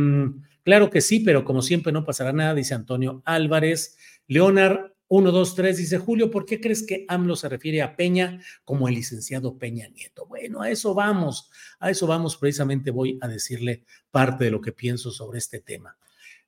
Claro 0.65 0.89
que 0.91 1.03
sí, 1.03 1.21
pero 1.21 1.45
como 1.45 1.63
siempre 1.63 1.93
no 1.93 2.05
pasará 2.05 2.33
nada, 2.33 2.55
dice 2.55 2.75
Antonio 2.75 3.23
Álvarez. 3.27 3.97
Leonard 4.27 4.93
123 5.09 5.77
dice, 5.77 5.99
Julio, 5.99 6.31
¿por 6.31 6.47
qué 6.47 6.61
crees 6.61 6.85
que 6.87 7.05
AMLO 7.07 7.37
se 7.37 7.49
refiere 7.51 7.83
a 7.83 7.95
Peña 7.95 8.41
como 8.65 8.89
el 8.89 8.95
licenciado 8.95 9.59
Peña 9.59 9.89
Nieto? 9.89 10.27
Bueno, 10.27 10.63
a 10.63 10.71
eso 10.71 10.95
vamos, 10.95 11.51
a 11.79 11.91
eso 11.91 12.07
vamos, 12.07 12.37
precisamente 12.39 12.91
voy 12.91 13.19
a 13.21 13.29
decirle 13.29 13.85
parte 14.11 14.45
de 14.45 14.51
lo 14.51 14.63
que 14.63 14.73
pienso 14.73 15.11
sobre 15.11 15.39
este 15.39 15.61
tema. 15.61 15.97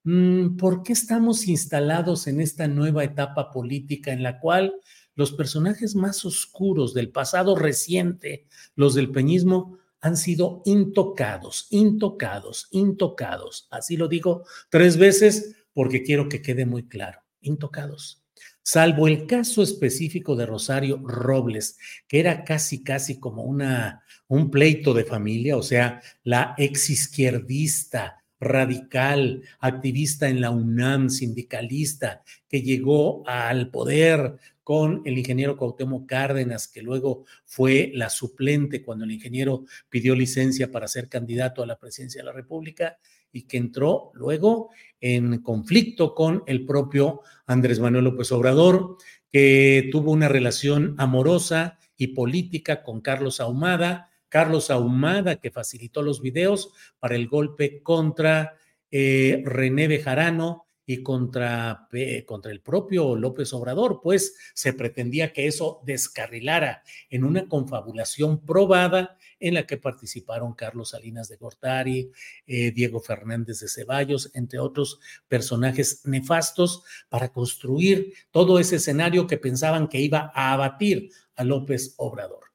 Mm, 0.04 0.56
¿Por 0.56 0.82
qué 0.82 0.94
estamos 0.94 1.46
instalados 1.46 2.26
en 2.26 2.40
esta 2.40 2.68
nueva 2.68 3.04
etapa 3.04 3.50
política 3.50 4.12
en 4.12 4.22
la 4.22 4.40
cual 4.40 4.74
los 5.14 5.32
personajes 5.32 5.94
más 5.94 6.24
oscuros 6.24 6.94
del 6.94 7.10
pasado 7.10 7.56
reciente, 7.56 8.46
los 8.74 8.94
del 8.94 9.10
peñismo, 9.10 9.78
han 10.00 10.16
sido 10.16 10.62
intocados, 10.64 11.66
intocados, 11.70 12.68
intocados. 12.70 13.68
Así 13.70 13.96
lo 13.96 14.08
digo 14.08 14.44
tres 14.68 14.96
veces 14.96 15.56
porque 15.72 16.02
quiero 16.02 16.28
que 16.28 16.42
quede 16.42 16.66
muy 16.66 16.88
claro, 16.88 17.20
intocados. 17.40 18.22
Salvo 18.62 19.06
el 19.06 19.26
caso 19.26 19.62
específico 19.62 20.34
de 20.34 20.46
Rosario 20.46 21.00
Robles, 21.04 21.78
que 22.08 22.18
era 22.18 22.44
casi, 22.44 22.82
casi 22.82 23.20
como 23.20 23.44
una, 23.44 24.02
un 24.26 24.50
pleito 24.50 24.92
de 24.92 25.04
familia, 25.04 25.56
o 25.56 25.62
sea, 25.62 26.02
la 26.24 26.54
ex 26.58 26.90
izquierdista 26.90 28.24
radical, 28.40 29.42
activista 29.60 30.28
en 30.28 30.40
la 30.40 30.50
UNAM, 30.50 31.10
sindicalista, 31.10 32.22
que 32.48 32.62
llegó 32.62 33.26
al 33.26 33.70
poder 33.70 34.36
con 34.62 35.02
el 35.04 35.16
ingeniero 35.16 35.56
Cuauhtémoc 35.56 36.06
Cárdenas, 36.06 36.66
que 36.66 36.82
luego 36.82 37.24
fue 37.44 37.92
la 37.94 38.10
suplente 38.10 38.82
cuando 38.82 39.04
el 39.04 39.12
ingeniero 39.12 39.64
pidió 39.88 40.14
licencia 40.16 40.72
para 40.72 40.88
ser 40.88 41.08
candidato 41.08 41.62
a 41.62 41.66
la 41.66 41.78
presidencia 41.78 42.20
de 42.20 42.26
la 42.26 42.32
República 42.32 42.98
y 43.30 43.42
que 43.42 43.58
entró 43.58 44.10
luego 44.14 44.70
en 45.00 45.38
conflicto 45.42 46.14
con 46.14 46.42
el 46.46 46.66
propio 46.66 47.20
Andrés 47.46 47.78
Manuel 47.78 48.06
López 48.06 48.32
Obrador, 48.32 48.96
que 49.30 49.88
tuvo 49.92 50.10
una 50.10 50.28
relación 50.28 50.94
amorosa 50.98 51.78
y 51.96 52.08
política 52.08 52.82
con 52.82 53.00
Carlos 53.00 53.40
Ahumada, 53.40 54.10
Carlos 54.36 54.70
Ahumada 54.70 55.36
que 55.36 55.50
facilitó 55.50 56.02
los 56.02 56.20
videos 56.20 56.70
para 56.98 57.16
el 57.16 57.26
golpe 57.26 57.82
contra 57.82 58.58
eh, 58.90 59.42
René 59.46 59.88
Bejarano, 59.88 60.66
y 60.88 61.02
contra, 61.02 61.88
contra 62.26 62.52
el 62.52 62.60
propio 62.60 63.16
López 63.16 63.52
Obrador, 63.52 64.00
pues 64.00 64.36
se 64.54 64.72
pretendía 64.72 65.32
que 65.32 65.48
eso 65.48 65.80
descarrilara 65.84 66.82
en 67.10 67.24
una 67.24 67.48
confabulación 67.48 68.44
probada 68.44 69.18
en 69.40 69.54
la 69.54 69.66
que 69.66 69.78
participaron 69.78 70.54
Carlos 70.54 70.90
Salinas 70.90 71.28
de 71.28 71.38
Gortari, 71.38 72.12
eh, 72.46 72.70
Diego 72.70 73.00
Fernández 73.00 73.58
de 73.58 73.68
Ceballos, 73.68 74.30
entre 74.34 74.60
otros 74.60 75.00
personajes 75.26 76.02
nefastos, 76.04 76.84
para 77.08 77.32
construir 77.32 78.12
todo 78.30 78.60
ese 78.60 78.76
escenario 78.76 79.26
que 79.26 79.38
pensaban 79.38 79.88
que 79.88 80.00
iba 80.00 80.30
a 80.34 80.52
abatir 80.52 81.10
a 81.34 81.42
López 81.42 81.94
Obrador. 81.96 82.45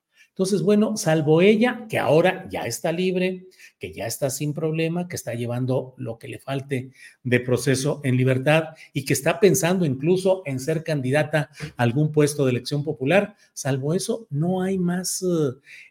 Entonces, 0.41 0.63
bueno, 0.63 0.98
salvo 0.98 1.43
ella, 1.43 1.86
que 1.88 2.00
ahora 2.00 2.48
ya 2.50 2.62
está 2.62 2.91
libre, 2.91 3.45
que 3.77 3.93
ya 3.93 4.07
está 4.07 4.31
sin 4.31 4.55
problema, 4.55 5.07
que 5.07 5.15
está 5.15 5.36
llevando 5.36 5.93
lo 5.98 6.17
que 6.17 6.27
le 6.27 6.39
falte 6.39 6.93
de 7.21 7.39
proceso 7.41 8.01
en 8.03 8.17
libertad 8.17 8.69
y 8.91 9.05
que 9.05 9.13
está 9.13 9.39
pensando 9.39 9.86
incluso 9.86 10.41
en 10.48 10.60
ser 10.60 10.83
candidata 10.83 11.51
a 11.77 11.83
algún 11.83 12.12
puesto 12.12 12.43
de 12.43 12.53
elección 12.53 12.83
popular, 12.83 13.36
salvo 13.53 13.93
eso, 13.93 14.25
no 14.31 14.63
hay 14.63 14.79
más 14.79 15.24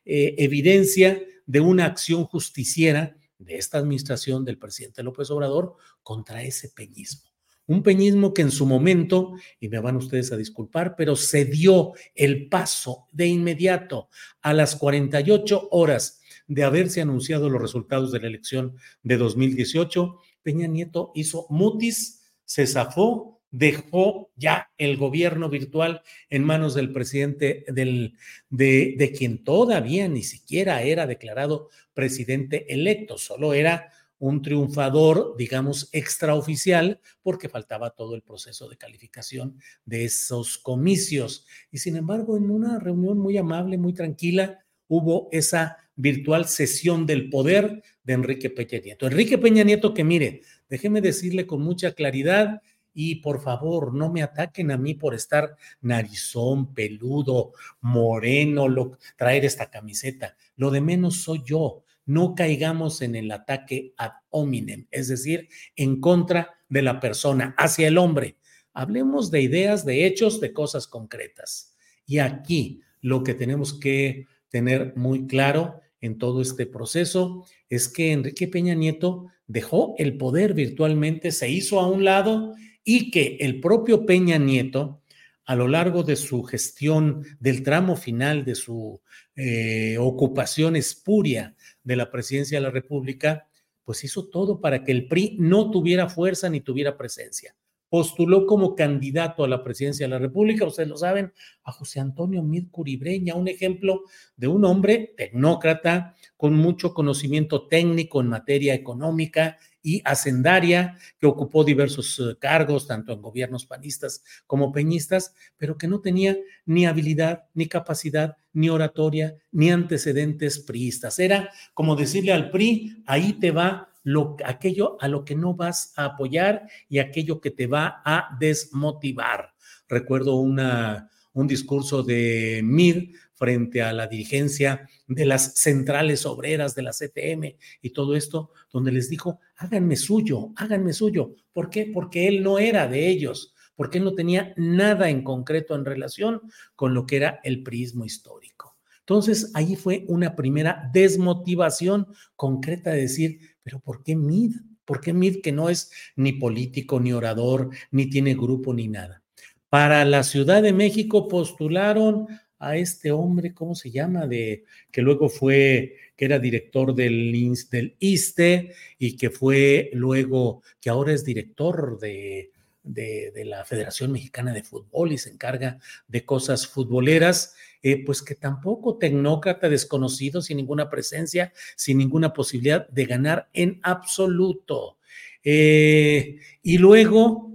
eh, 0.04 0.34
evidencia 0.36 1.22
de 1.46 1.60
una 1.60 1.86
acción 1.86 2.24
justiciera 2.24 3.16
de 3.38 3.54
esta 3.54 3.78
administración 3.78 4.44
del 4.44 4.58
presidente 4.58 5.04
López 5.04 5.30
Obrador 5.30 5.76
contra 6.02 6.42
ese 6.42 6.70
peñismo. 6.70 7.29
Un 7.70 7.84
peñismo 7.84 8.34
que 8.34 8.42
en 8.42 8.50
su 8.50 8.66
momento, 8.66 9.34
y 9.60 9.68
me 9.68 9.78
van 9.78 9.94
ustedes 9.94 10.32
a 10.32 10.36
disculpar, 10.36 10.96
pero 10.96 11.14
se 11.14 11.44
dio 11.44 11.92
el 12.16 12.48
paso 12.48 13.06
de 13.12 13.28
inmediato 13.28 14.08
a 14.42 14.52
las 14.52 14.74
48 14.74 15.68
horas 15.70 16.20
de 16.48 16.64
haberse 16.64 17.00
anunciado 17.00 17.48
los 17.48 17.62
resultados 17.62 18.10
de 18.10 18.18
la 18.18 18.26
elección 18.26 18.74
de 19.04 19.18
2018. 19.18 20.18
Peña 20.42 20.66
Nieto 20.66 21.12
hizo 21.14 21.46
mutis, 21.48 22.32
se 22.44 22.66
zafó, 22.66 23.40
dejó 23.52 24.32
ya 24.34 24.72
el 24.76 24.96
gobierno 24.96 25.48
virtual 25.48 26.02
en 26.28 26.42
manos 26.42 26.74
del 26.74 26.92
presidente 26.92 27.64
del, 27.68 28.16
de, 28.48 28.96
de 28.98 29.12
quien 29.12 29.44
todavía 29.44 30.08
ni 30.08 30.24
siquiera 30.24 30.82
era 30.82 31.06
declarado 31.06 31.68
presidente 31.94 32.74
electo, 32.74 33.16
solo 33.16 33.54
era 33.54 33.92
un 34.20 34.42
triunfador, 34.42 35.34
digamos, 35.36 35.88
extraoficial, 35.92 37.00
porque 37.22 37.48
faltaba 37.48 37.90
todo 37.90 38.14
el 38.14 38.22
proceso 38.22 38.68
de 38.68 38.76
calificación 38.76 39.58
de 39.86 40.04
esos 40.04 40.58
comicios. 40.58 41.46
Y 41.72 41.78
sin 41.78 41.96
embargo, 41.96 42.36
en 42.36 42.50
una 42.50 42.78
reunión 42.78 43.18
muy 43.18 43.38
amable, 43.38 43.78
muy 43.78 43.94
tranquila, 43.94 44.60
hubo 44.88 45.28
esa 45.32 45.78
virtual 45.96 46.46
sesión 46.46 47.06
del 47.06 47.30
poder 47.30 47.82
de 48.04 48.12
Enrique 48.12 48.50
Peña 48.50 48.78
Nieto. 48.84 49.06
Enrique 49.06 49.38
Peña 49.38 49.64
Nieto, 49.64 49.94
que 49.94 50.04
mire, 50.04 50.42
déjeme 50.68 51.00
decirle 51.00 51.46
con 51.46 51.62
mucha 51.62 51.92
claridad 51.92 52.60
y 52.92 53.16
por 53.16 53.40
favor, 53.40 53.94
no 53.94 54.12
me 54.12 54.22
ataquen 54.22 54.70
a 54.70 54.76
mí 54.76 54.94
por 54.94 55.14
estar 55.14 55.56
narizón, 55.80 56.74
peludo, 56.74 57.52
moreno, 57.80 58.68
lo, 58.68 58.98
traer 59.16 59.46
esta 59.46 59.70
camiseta. 59.70 60.36
Lo 60.56 60.70
de 60.70 60.82
menos 60.82 61.22
soy 61.22 61.42
yo 61.44 61.84
no 62.10 62.34
caigamos 62.34 63.02
en 63.02 63.14
el 63.14 63.30
ataque 63.30 63.94
ad 63.96 64.10
hominem, 64.30 64.88
es 64.90 65.06
decir, 65.06 65.48
en 65.76 66.00
contra 66.00 66.58
de 66.68 66.82
la 66.82 66.98
persona, 66.98 67.54
hacia 67.56 67.86
el 67.86 67.98
hombre. 67.98 68.36
Hablemos 68.72 69.30
de 69.30 69.42
ideas, 69.42 69.84
de 69.84 70.06
hechos, 70.06 70.40
de 70.40 70.52
cosas 70.52 70.88
concretas. 70.88 71.76
Y 72.06 72.18
aquí 72.18 72.80
lo 73.00 73.22
que 73.22 73.34
tenemos 73.34 73.78
que 73.78 74.26
tener 74.48 74.96
muy 74.96 75.28
claro 75.28 75.80
en 76.00 76.18
todo 76.18 76.42
este 76.42 76.66
proceso 76.66 77.46
es 77.68 77.88
que 77.88 78.10
Enrique 78.10 78.48
Peña 78.48 78.74
Nieto 78.74 79.26
dejó 79.46 79.94
el 79.96 80.16
poder 80.16 80.52
virtualmente, 80.52 81.30
se 81.30 81.48
hizo 81.48 81.78
a 81.78 81.88
un 81.88 82.04
lado 82.04 82.54
y 82.82 83.12
que 83.12 83.36
el 83.40 83.60
propio 83.60 84.04
Peña 84.04 84.38
Nieto, 84.38 85.00
a 85.44 85.54
lo 85.54 85.68
largo 85.68 86.02
de 86.02 86.16
su 86.16 86.42
gestión, 86.42 87.24
del 87.38 87.62
tramo 87.62 87.94
final 87.94 88.44
de 88.44 88.56
su 88.56 89.00
eh, 89.36 89.96
ocupación 89.98 90.74
espuria 90.74 91.54
de 91.90 91.96
la 91.96 92.10
presidencia 92.12 92.58
de 92.58 92.62
la 92.62 92.70
República, 92.70 93.48
pues 93.84 94.04
hizo 94.04 94.28
todo 94.28 94.60
para 94.60 94.84
que 94.84 94.92
el 94.92 95.08
PRI 95.08 95.36
no 95.40 95.72
tuviera 95.72 96.08
fuerza 96.08 96.48
ni 96.48 96.60
tuviera 96.60 96.96
presencia. 96.96 97.56
Postuló 97.88 98.46
como 98.46 98.76
candidato 98.76 99.42
a 99.42 99.48
la 99.48 99.64
presidencia 99.64 100.06
de 100.06 100.10
la 100.10 100.20
República, 100.20 100.64
ustedes 100.64 100.88
lo 100.88 100.96
saben, 100.96 101.32
a 101.64 101.72
José 101.72 101.98
Antonio 101.98 102.44
Mir 102.44 102.70
Curibreña, 102.70 103.34
un 103.34 103.48
ejemplo 103.48 104.04
de 104.36 104.46
un 104.46 104.64
hombre 104.64 105.12
tecnócrata 105.16 106.14
con 106.36 106.54
mucho 106.54 106.94
conocimiento 106.94 107.66
técnico 107.66 108.20
en 108.20 108.28
materia 108.28 108.74
económica 108.74 109.58
y 109.82 110.02
hacendaria, 110.04 110.98
que 111.18 111.26
ocupó 111.26 111.64
diversos 111.64 112.18
eh, 112.18 112.36
cargos, 112.38 112.86
tanto 112.86 113.12
en 113.12 113.22
gobiernos 113.22 113.66
panistas 113.66 114.22
como 114.46 114.72
peñistas, 114.72 115.34
pero 115.56 115.76
que 115.76 115.88
no 115.88 116.00
tenía 116.00 116.36
ni 116.66 116.86
habilidad, 116.86 117.44
ni 117.54 117.66
capacidad, 117.66 118.36
ni 118.52 118.68
oratoria, 118.68 119.36
ni 119.52 119.70
antecedentes 119.70 120.58
priistas. 120.58 121.18
Era 121.18 121.50
como 121.74 121.96
decirle 121.96 122.32
al 122.32 122.50
PRI, 122.50 123.02
ahí 123.06 123.34
te 123.34 123.50
va 123.50 123.88
lo, 124.02 124.36
aquello 124.44 124.96
a 125.00 125.08
lo 125.08 125.24
que 125.24 125.34
no 125.34 125.54
vas 125.54 125.92
a 125.96 126.06
apoyar 126.06 126.66
y 126.88 126.98
aquello 126.98 127.40
que 127.40 127.50
te 127.50 127.66
va 127.66 128.02
a 128.04 128.36
desmotivar. 128.38 129.54
Recuerdo 129.88 130.36
una, 130.36 131.10
un 131.32 131.46
discurso 131.46 132.02
de 132.02 132.60
Mir 132.64 133.12
frente 133.40 133.80
a 133.80 133.94
la 133.94 134.06
dirigencia 134.06 134.86
de 135.06 135.24
las 135.24 135.54
centrales 135.54 136.26
obreras 136.26 136.74
de 136.74 136.82
la 136.82 136.90
CTM 136.90 137.56
y 137.80 137.90
todo 137.90 138.14
esto, 138.14 138.50
donde 138.70 138.92
les 138.92 139.08
dijo, 139.08 139.40
háganme 139.56 139.96
suyo, 139.96 140.52
háganme 140.56 140.92
suyo. 140.92 141.34
¿Por 141.50 141.70
qué? 141.70 141.90
Porque 141.92 142.28
él 142.28 142.42
no 142.42 142.58
era 142.58 142.86
de 142.86 143.08
ellos, 143.08 143.54
porque 143.74 143.96
él 143.96 144.04
no 144.04 144.14
tenía 144.14 144.52
nada 144.58 145.08
en 145.08 145.24
concreto 145.24 145.74
en 145.74 145.86
relación 145.86 146.42
con 146.76 146.92
lo 146.92 147.06
que 147.06 147.16
era 147.16 147.40
el 147.42 147.62
prismo 147.62 148.04
histórico. 148.04 148.76
Entonces, 148.98 149.50
ahí 149.54 149.74
fue 149.74 150.04
una 150.08 150.36
primera 150.36 150.90
desmotivación 150.92 152.08
concreta 152.36 152.90
de 152.90 153.00
decir, 153.00 153.40
pero 153.62 153.80
¿por 153.80 154.02
qué 154.02 154.16
Mid? 154.16 154.54
¿Por 154.84 155.00
qué 155.00 155.14
Mid 155.14 155.40
que 155.40 155.50
no 155.50 155.70
es 155.70 155.90
ni 156.14 156.32
político, 156.32 157.00
ni 157.00 157.14
orador, 157.14 157.70
ni 157.90 158.10
tiene 158.10 158.34
grupo, 158.34 158.74
ni 158.74 158.86
nada? 158.86 159.22
Para 159.70 160.04
la 160.04 160.24
Ciudad 160.24 160.62
de 160.62 160.74
México 160.74 161.26
postularon 161.26 162.26
a 162.60 162.76
este 162.76 163.10
hombre, 163.10 163.54
¿cómo 163.54 163.74
se 163.74 163.90
llama? 163.90 164.26
De 164.26 164.64
que 164.92 165.02
luego 165.02 165.28
fue, 165.28 165.96
que 166.16 166.26
era 166.26 166.38
director 166.38 166.94
del, 166.94 167.32
del 167.70 167.96
ISTE 167.98 168.74
y 168.98 169.16
que 169.16 169.30
fue 169.30 169.90
luego, 169.94 170.62
que 170.80 170.90
ahora 170.90 171.12
es 171.12 171.24
director 171.24 171.98
de, 171.98 172.52
de, 172.82 173.44
la 173.46 173.64
Federación 173.64 174.12
Mexicana 174.12 174.52
de 174.52 174.62
Fútbol 174.62 175.12
y 175.12 175.18
se 175.18 175.30
encarga 175.30 175.78
de 176.06 176.24
cosas 176.24 176.66
futboleras, 176.66 177.54
eh, 177.82 178.04
pues 178.04 178.22
que 178.22 178.34
tampoco 178.34 178.98
tecnócrata 178.98 179.70
desconocido, 179.70 180.42
sin 180.42 180.58
ninguna 180.58 180.90
presencia, 180.90 181.52
sin 181.76 181.96
ninguna 181.96 182.34
posibilidad 182.34 182.86
de 182.88 183.06
ganar 183.06 183.48
en 183.54 183.80
absoluto. 183.82 184.98
Eh, 185.42 186.38
y 186.62 186.76
luego, 186.76 187.54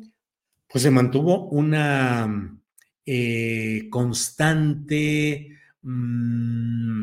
pues 0.67 0.83
se 0.83 0.89
mantuvo 0.89 1.47
una 1.49 2.57
eh, 3.05 3.87
constante, 3.89 5.49
mm, 5.81 7.01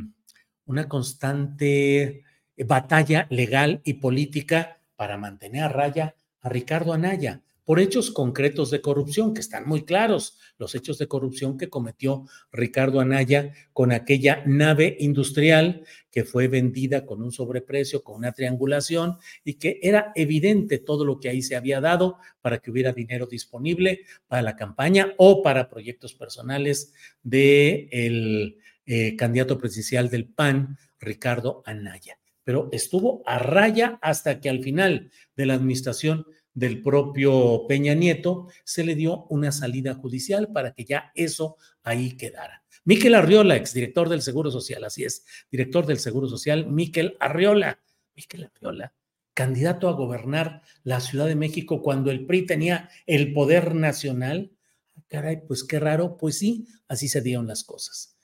una 0.66 0.88
constante 0.88 2.24
batalla 2.66 3.26
legal 3.30 3.80
y 3.84 3.94
política 3.94 4.80
para 4.96 5.16
mantener 5.16 5.64
a 5.64 5.68
raya 5.68 6.14
a 6.40 6.48
Ricardo 6.48 6.92
Anaya 6.92 7.40
por 7.64 7.80
hechos 7.80 8.10
concretos 8.10 8.70
de 8.70 8.80
corrupción 8.80 9.34
que 9.34 9.40
están 9.40 9.68
muy 9.68 9.84
claros, 9.84 10.38
los 10.58 10.74
hechos 10.74 10.98
de 10.98 11.08
corrupción 11.08 11.56
que 11.56 11.68
cometió 11.68 12.26
Ricardo 12.50 13.00
Anaya 13.00 13.52
con 13.72 13.92
aquella 13.92 14.42
nave 14.46 14.96
industrial 15.00 15.84
que 16.10 16.24
fue 16.24 16.48
vendida 16.48 17.06
con 17.06 17.22
un 17.22 17.32
sobreprecio, 17.32 18.02
con 18.02 18.16
una 18.16 18.32
triangulación 18.32 19.16
y 19.44 19.54
que 19.54 19.78
era 19.82 20.12
evidente 20.14 20.78
todo 20.78 21.04
lo 21.04 21.18
que 21.18 21.28
ahí 21.28 21.42
se 21.42 21.56
había 21.56 21.80
dado 21.80 22.18
para 22.40 22.58
que 22.58 22.70
hubiera 22.70 22.92
dinero 22.92 23.26
disponible 23.26 24.00
para 24.28 24.42
la 24.42 24.56
campaña 24.56 25.14
o 25.16 25.42
para 25.42 25.68
proyectos 25.68 26.14
personales 26.14 26.92
del 27.22 28.58
de 28.84 29.08
eh, 29.08 29.16
candidato 29.16 29.58
presidencial 29.58 30.10
del 30.10 30.26
PAN, 30.26 30.76
Ricardo 30.98 31.62
Anaya. 31.66 32.18
Pero 32.44 32.68
estuvo 32.72 33.22
a 33.26 33.38
raya 33.38 33.98
hasta 34.02 34.40
que 34.40 34.50
al 34.50 34.62
final 34.62 35.10
de 35.36 35.46
la 35.46 35.54
administración 35.54 36.26
del 36.54 36.82
propio 36.82 37.66
Peña 37.66 37.94
Nieto, 37.94 38.48
se 38.64 38.84
le 38.84 38.94
dio 38.94 39.26
una 39.30 39.52
salida 39.52 39.94
judicial 39.94 40.48
para 40.52 40.74
que 40.74 40.84
ya 40.84 41.12
eso 41.14 41.56
ahí 41.82 42.16
quedara. 42.16 42.62
Miquel 42.84 43.14
Arriola, 43.14 43.56
exdirector 43.56 44.08
del 44.08 44.22
Seguro 44.22 44.50
Social, 44.50 44.84
así 44.84 45.04
es, 45.04 45.24
director 45.50 45.86
del 45.86 45.98
Seguro 45.98 46.28
Social, 46.28 46.66
Miquel 46.66 47.16
Arriola. 47.20 47.80
Miquel 48.16 48.44
Arriola, 48.44 48.92
candidato 49.34 49.88
a 49.88 49.92
gobernar 49.92 50.62
la 50.82 51.00
Ciudad 51.00 51.26
de 51.26 51.36
México 51.36 51.82
cuando 51.82 52.10
el 52.10 52.26
PRI 52.26 52.46
tenía 52.46 52.90
el 53.06 53.32
poder 53.32 53.74
nacional. 53.74 54.52
Ah, 54.96 55.02
caray, 55.08 55.46
pues 55.46 55.64
qué 55.64 55.78
raro, 55.78 56.16
pues 56.16 56.38
sí, 56.38 56.66
así 56.88 57.08
se 57.08 57.20
dieron 57.20 57.46
las 57.46 57.64
cosas. 57.64 58.16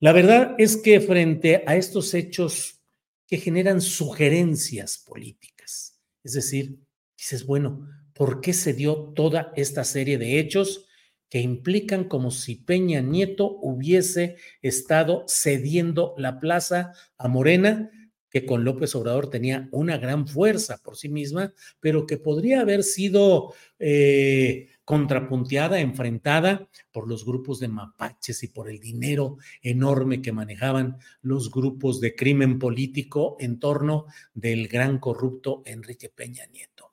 La 0.00 0.12
verdad 0.12 0.54
es 0.58 0.76
que 0.76 1.00
frente 1.00 1.62
a 1.66 1.76
estos 1.76 2.14
hechos 2.14 2.80
que 3.26 3.38
generan 3.38 3.80
sugerencias 3.80 4.98
políticas, 4.98 5.98
es 6.24 6.32
decir, 6.32 6.80
dices, 7.20 7.44
bueno, 7.44 7.86
¿por 8.14 8.40
qué 8.40 8.54
se 8.54 8.72
dio 8.72 9.12
toda 9.14 9.52
esta 9.54 9.84
serie 9.84 10.16
de 10.16 10.38
hechos 10.38 10.86
que 11.28 11.40
implican 11.40 12.04
como 12.04 12.30
si 12.30 12.56
Peña 12.56 13.02
Nieto 13.02 13.58
hubiese 13.60 14.36
estado 14.62 15.26
cediendo 15.28 16.14
la 16.16 16.40
plaza 16.40 16.92
a 17.18 17.28
Morena, 17.28 17.90
que 18.30 18.46
con 18.46 18.64
López 18.64 18.94
Obrador 18.94 19.28
tenía 19.28 19.68
una 19.70 19.98
gran 19.98 20.26
fuerza 20.26 20.78
por 20.82 20.96
sí 20.96 21.10
misma, 21.10 21.52
pero 21.78 22.06
que 22.06 22.16
podría 22.16 22.62
haber 22.62 22.84
sido 22.84 23.52
eh, 23.78 24.68
contrapunteada, 24.86 25.78
enfrentada 25.80 26.70
por 26.90 27.06
los 27.06 27.26
grupos 27.26 27.60
de 27.60 27.68
mapaches 27.68 28.42
y 28.44 28.48
por 28.48 28.70
el 28.70 28.80
dinero 28.80 29.36
enorme 29.60 30.22
que 30.22 30.32
manejaban 30.32 30.96
los 31.20 31.50
grupos 31.50 32.00
de 32.00 32.14
crimen 32.14 32.58
político 32.58 33.36
en 33.40 33.58
torno 33.58 34.06
del 34.32 34.68
gran 34.68 34.98
corrupto 34.98 35.62
Enrique 35.66 36.08
Peña 36.08 36.46
Nieto 36.46 36.89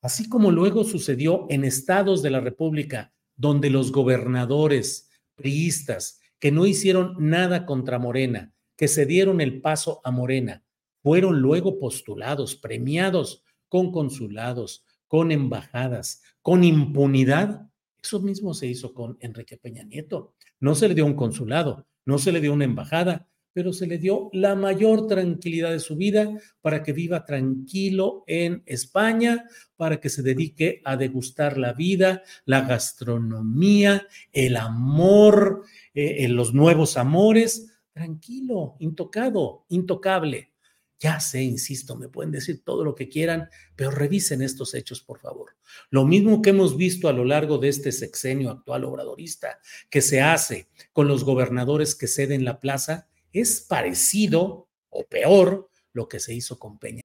así 0.00 0.28
como 0.28 0.50
luego 0.50 0.84
sucedió 0.84 1.46
en 1.50 1.64
estados 1.64 2.22
de 2.22 2.30
la 2.30 2.40
República, 2.40 3.12
donde 3.36 3.70
los 3.70 3.92
gobernadores 3.92 5.10
priistas 5.34 6.20
que 6.38 6.52
no 6.52 6.66
hicieron 6.66 7.16
nada 7.18 7.66
contra 7.66 7.98
Morena, 7.98 8.52
que 8.76 8.88
se 8.88 9.06
dieron 9.06 9.40
el 9.40 9.60
paso 9.60 10.00
a 10.04 10.10
Morena, 10.10 10.64
fueron 11.02 11.40
luego 11.40 11.78
postulados, 11.78 12.56
premiados 12.56 13.44
con 13.68 13.92
consulados, 13.92 14.84
con 15.06 15.32
embajadas, 15.32 16.22
con 16.42 16.64
impunidad. 16.64 17.70
Eso 18.02 18.20
mismo 18.20 18.54
se 18.54 18.66
hizo 18.66 18.94
con 18.94 19.16
Enrique 19.20 19.56
Peña 19.56 19.84
Nieto. 19.84 20.34
No 20.60 20.74
se 20.74 20.88
le 20.88 20.94
dio 20.94 21.06
un 21.06 21.14
consulado, 21.14 21.86
no 22.04 22.18
se 22.18 22.32
le 22.32 22.40
dio 22.40 22.52
una 22.52 22.64
embajada, 22.64 23.28
pero 23.58 23.72
se 23.72 23.88
le 23.88 23.98
dio 23.98 24.30
la 24.32 24.54
mayor 24.54 25.08
tranquilidad 25.08 25.72
de 25.72 25.80
su 25.80 25.96
vida 25.96 26.32
para 26.60 26.84
que 26.84 26.92
viva 26.92 27.24
tranquilo 27.24 28.22
en 28.28 28.62
España, 28.66 29.46
para 29.74 29.98
que 29.98 30.10
se 30.10 30.22
dedique 30.22 30.80
a 30.84 30.96
degustar 30.96 31.58
la 31.58 31.72
vida, 31.72 32.22
la 32.44 32.60
gastronomía, 32.60 34.06
el 34.32 34.56
amor, 34.56 35.64
eh, 35.92 36.28
los 36.28 36.54
nuevos 36.54 36.96
amores, 36.96 37.80
tranquilo, 37.92 38.76
intocado, 38.78 39.64
intocable. 39.70 40.52
Ya 41.00 41.18
sé, 41.18 41.42
insisto, 41.42 41.96
me 41.96 42.08
pueden 42.08 42.30
decir 42.30 42.62
todo 42.62 42.84
lo 42.84 42.94
que 42.94 43.08
quieran, 43.08 43.48
pero 43.74 43.90
revisen 43.90 44.40
estos 44.40 44.72
hechos, 44.72 45.02
por 45.02 45.18
favor. 45.18 45.56
Lo 45.90 46.06
mismo 46.06 46.42
que 46.42 46.50
hemos 46.50 46.76
visto 46.76 47.08
a 47.08 47.12
lo 47.12 47.24
largo 47.24 47.58
de 47.58 47.70
este 47.70 47.90
sexenio 47.90 48.50
actual 48.50 48.84
obradorista, 48.84 49.58
que 49.90 50.00
se 50.00 50.20
hace 50.20 50.68
con 50.92 51.08
los 51.08 51.24
gobernadores 51.24 51.96
que 51.96 52.06
ceden 52.06 52.44
la 52.44 52.60
plaza, 52.60 53.08
es 53.40 53.60
parecido 53.60 54.68
o 54.90 55.04
peor 55.04 55.68
lo 55.94 56.06
que 56.06 56.20
se 56.20 56.34
hizo 56.34 56.58
con 56.58 56.78
Peña. 56.78 57.00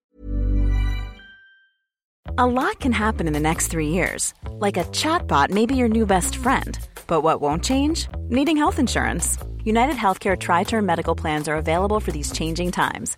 A 2.37 2.47
lot 2.47 2.79
can 2.79 2.93
happen 2.93 3.27
in 3.27 3.33
the 3.33 3.39
next 3.39 3.67
three 3.67 3.89
years. 3.89 4.33
Like 4.59 4.77
a 4.77 4.85
chatbot 4.85 5.51
may 5.51 5.65
be 5.65 5.75
your 5.75 5.89
new 5.89 6.05
best 6.05 6.35
friend. 6.35 6.79
But 7.05 7.21
what 7.21 7.41
won't 7.41 7.63
change? 7.63 8.07
Needing 8.29 8.57
health 8.57 8.79
insurance. 8.79 9.37
United 9.63 9.95
Healthcare 9.95 10.37
Tri 10.37 10.63
Term 10.63 10.85
Medical 10.85 11.15
Plans 11.15 11.47
are 11.47 11.55
available 11.55 11.99
for 11.99 12.11
these 12.11 12.31
changing 12.31 12.71
times 12.71 13.17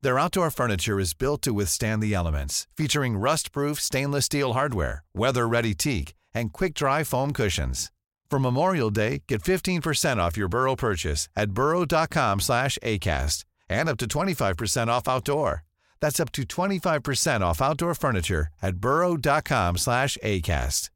Their 0.00 0.18
outdoor 0.18 0.50
furniture 0.50 1.00
is 1.00 1.12
built 1.12 1.42
to 1.42 1.52
withstand 1.52 2.00
the 2.02 2.14
elements, 2.14 2.68
featuring 2.76 3.18
rust-proof 3.18 3.80
stainless 3.80 4.26
steel 4.26 4.52
hardware, 4.52 5.02
weather-ready 5.12 5.74
teak, 5.74 6.14
and 6.32 6.52
quick-dry 6.52 7.02
foam 7.02 7.32
cushions. 7.32 7.90
For 8.30 8.38
Memorial 8.38 8.90
Day, 8.90 9.22
get 9.26 9.42
15% 9.42 10.18
off 10.18 10.36
your 10.36 10.48
Burrow 10.48 10.76
purchase 10.76 11.28
at 11.34 11.50
burrow.com 11.50 12.40
slash 12.40 12.78
ACAST 12.82 13.44
and 13.68 13.88
up 13.88 13.96
to 13.98 14.06
25% 14.06 14.86
off 14.88 15.08
outdoor. 15.08 15.64
That's 16.00 16.20
up 16.20 16.30
to 16.32 16.42
25% 16.42 17.40
off 17.40 17.60
outdoor 17.60 17.94
furniture 17.94 18.48
at 18.62 18.76
burrow.com 18.76 19.78
slash 19.78 20.16
ACAST. 20.22 20.90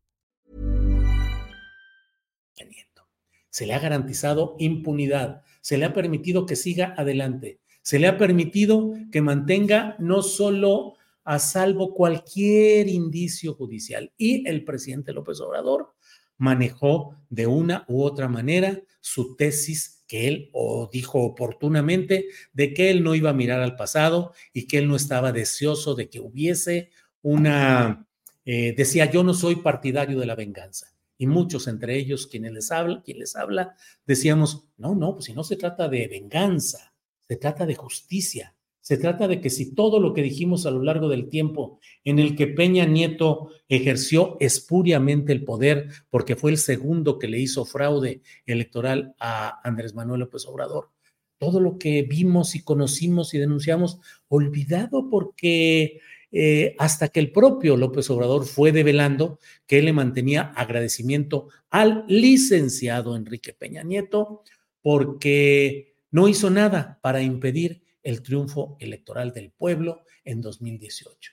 Se 3.50 3.66
le 3.66 3.74
ha 3.74 3.80
garantizado 3.80 4.56
impunidad, 4.60 5.42
se 5.60 5.76
le 5.76 5.84
ha 5.84 5.92
permitido 5.92 6.46
que 6.46 6.56
siga 6.56 6.94
adelante. 6.96 7.61
Se 7.82 7.98
le 7.98 8.06
ha 8.06 8.16
permitido 8.16 8.94
que 9.10 9.20
mantenga 9.20 9.96
no 9.98 10.22
solo 10.22 10.94
a 11.24 11.38
salvo 11.38 11.94
cualquier 11.94 12.88
indicio 12.88 13.54
judicial. 13.54 14.12
Y 14.16 14.48
el 14.48 14.64
presidente 14.64 15.12
López 15.12 15.40
Obrador 15.40 15.94
manejó 16.38 17.16
de 17.30 17.46
una 17.46 17.84
u 17.88 18.02
otra 18.02 18.28
manera 18.28 18.80
su 19.00 19.36
tesis 19.36 20.04
que 20.06 20.28
él 20.28 20.50
o 20.52 20.90
dijo 20.92 21.20
oportunamente 21.22 22.26
de 22.52 22.74
que 22.74 22.90
él 22.90 23.02
no 23.02 23.14
iba 23.14 23.30
a 23.30 23.34
mirar 23.34 23.60
al 23.60 23.76
pasado 23.76 24.32
y 24.52 24.66
que 24.66 24.78
él 24.78 24.88
no 24.88 24.96
estaba 24.96 25.32
deseoso 25.32 25.94
de 25.94 26.08
que 26.08 26.20
hubiese 26.20 26.90
una, 27.22 28.06
eh, 28.44 28.74
decía, 28.76 29.10
yo 29.10 29.22
no 29.24 29.34
soy 29.34 29.56
partidario 29.56 30.18
de 30.18 30.26
la 30.26 30.34
venganza. 30.34 30.92
Y 31.16 31.26
muchos, 31.26 31.68
entre 31.68 31.96
ellos, 31.96 32.26
quienes 32.26 32.52
les 32.52 32.72
habla, 32.72 33.00
quien 33.04 33.20
les 33.20 33.36
habla, 33.36 33.76
decíamos, 34.04 34.68
no, 34.76 34.94
no, 34.94 35.14
pues 35.14 35.26
si 35.26 35.34
no 35.34 35.44
se 35.44 35.56
trata 35.56 35.88
de 35.88 36.08
venganza, 36.08 36.91
se 37.32 37.38
trata 37.38 37.64
de 37.64 37.74
justicia. 37.74 38.54
Se 38.82 38.98
trata 38.98 39.26
de 39.26 39.40
que 39.40 39.48
si 39.48 39.74
todo 39.74 40.00
lo 40.00 40.12
que 40.12 40.20
dijimos 40.20 40.66
a 40.66 40.70
lo 40.70 40.82
largo 40.82 41.08
del 41.08 41.30
tiempo 41.30 41.78
en 42.04 42.18
el 42.18 42.36
que 42.36 42.46
Peña 42.46 42.84
Nieto 42.84 43.48
ejerció 43.70 44.36
espuriamente 44.38 45.32
el 45.32 45.44
poder, 45.44 45.88
porque 46.10 46.36
fue 46.36 46.50
el 46.50 46.58
segundo 46.58 47.18
que 47.18 47.28
le 47.28 47.38
hizo 47.38 47.64
fraude 47.64 48.20
electoral 48.44 49.14
a 49.18 49.66
Andrés 49.66 49.94
Manuel 49.94 50.20
López 50.20 50.44
Obrador, 50.44 50.90
todo 51.38 51.58
lo 51.58 51.78
que 51.78 52.02
vimos 52.02 52.54
y 52.54 52.62
conocimos 52.62 53.32
y 53.32 53.38
denunciamos, 53.38 53.98
olvidado 54.28 55.08
porque 55.08 56.00
eh, 56.32 56.76
hasta 56.78 57.08
que 57.08 57.20
el 57.20 57.32
propio 57.32 57.78
López 57.78 58.10
Obrador 58.10 58.44
fue 58.44 58.72
develando 58.72 59.38
que 59.66 59.78
él 59.78 59.86
le 59.86 59.94
mantenía 59.94 60.52
agradecimiento 60.54 61.48
al 61.70 62.04
licenciado 62.08 63.16
Enrique 63.16 63.54
Peña 63.54 63.84
Nieto, 63.84 64.42
porque 64.82 65.91
no 66.12 66.28
hizo 66.28 66.48
nada 66.50 67.00
para 67.02 67.20
impedir 67.22 67.82
el 68.02 68.22
triunfo 68.22 68.76
electoral 68.78 69.32
del 69.32 69.50
pueblo 69.50 70.04
en 70.24 70.40
2018. 70.40 71.32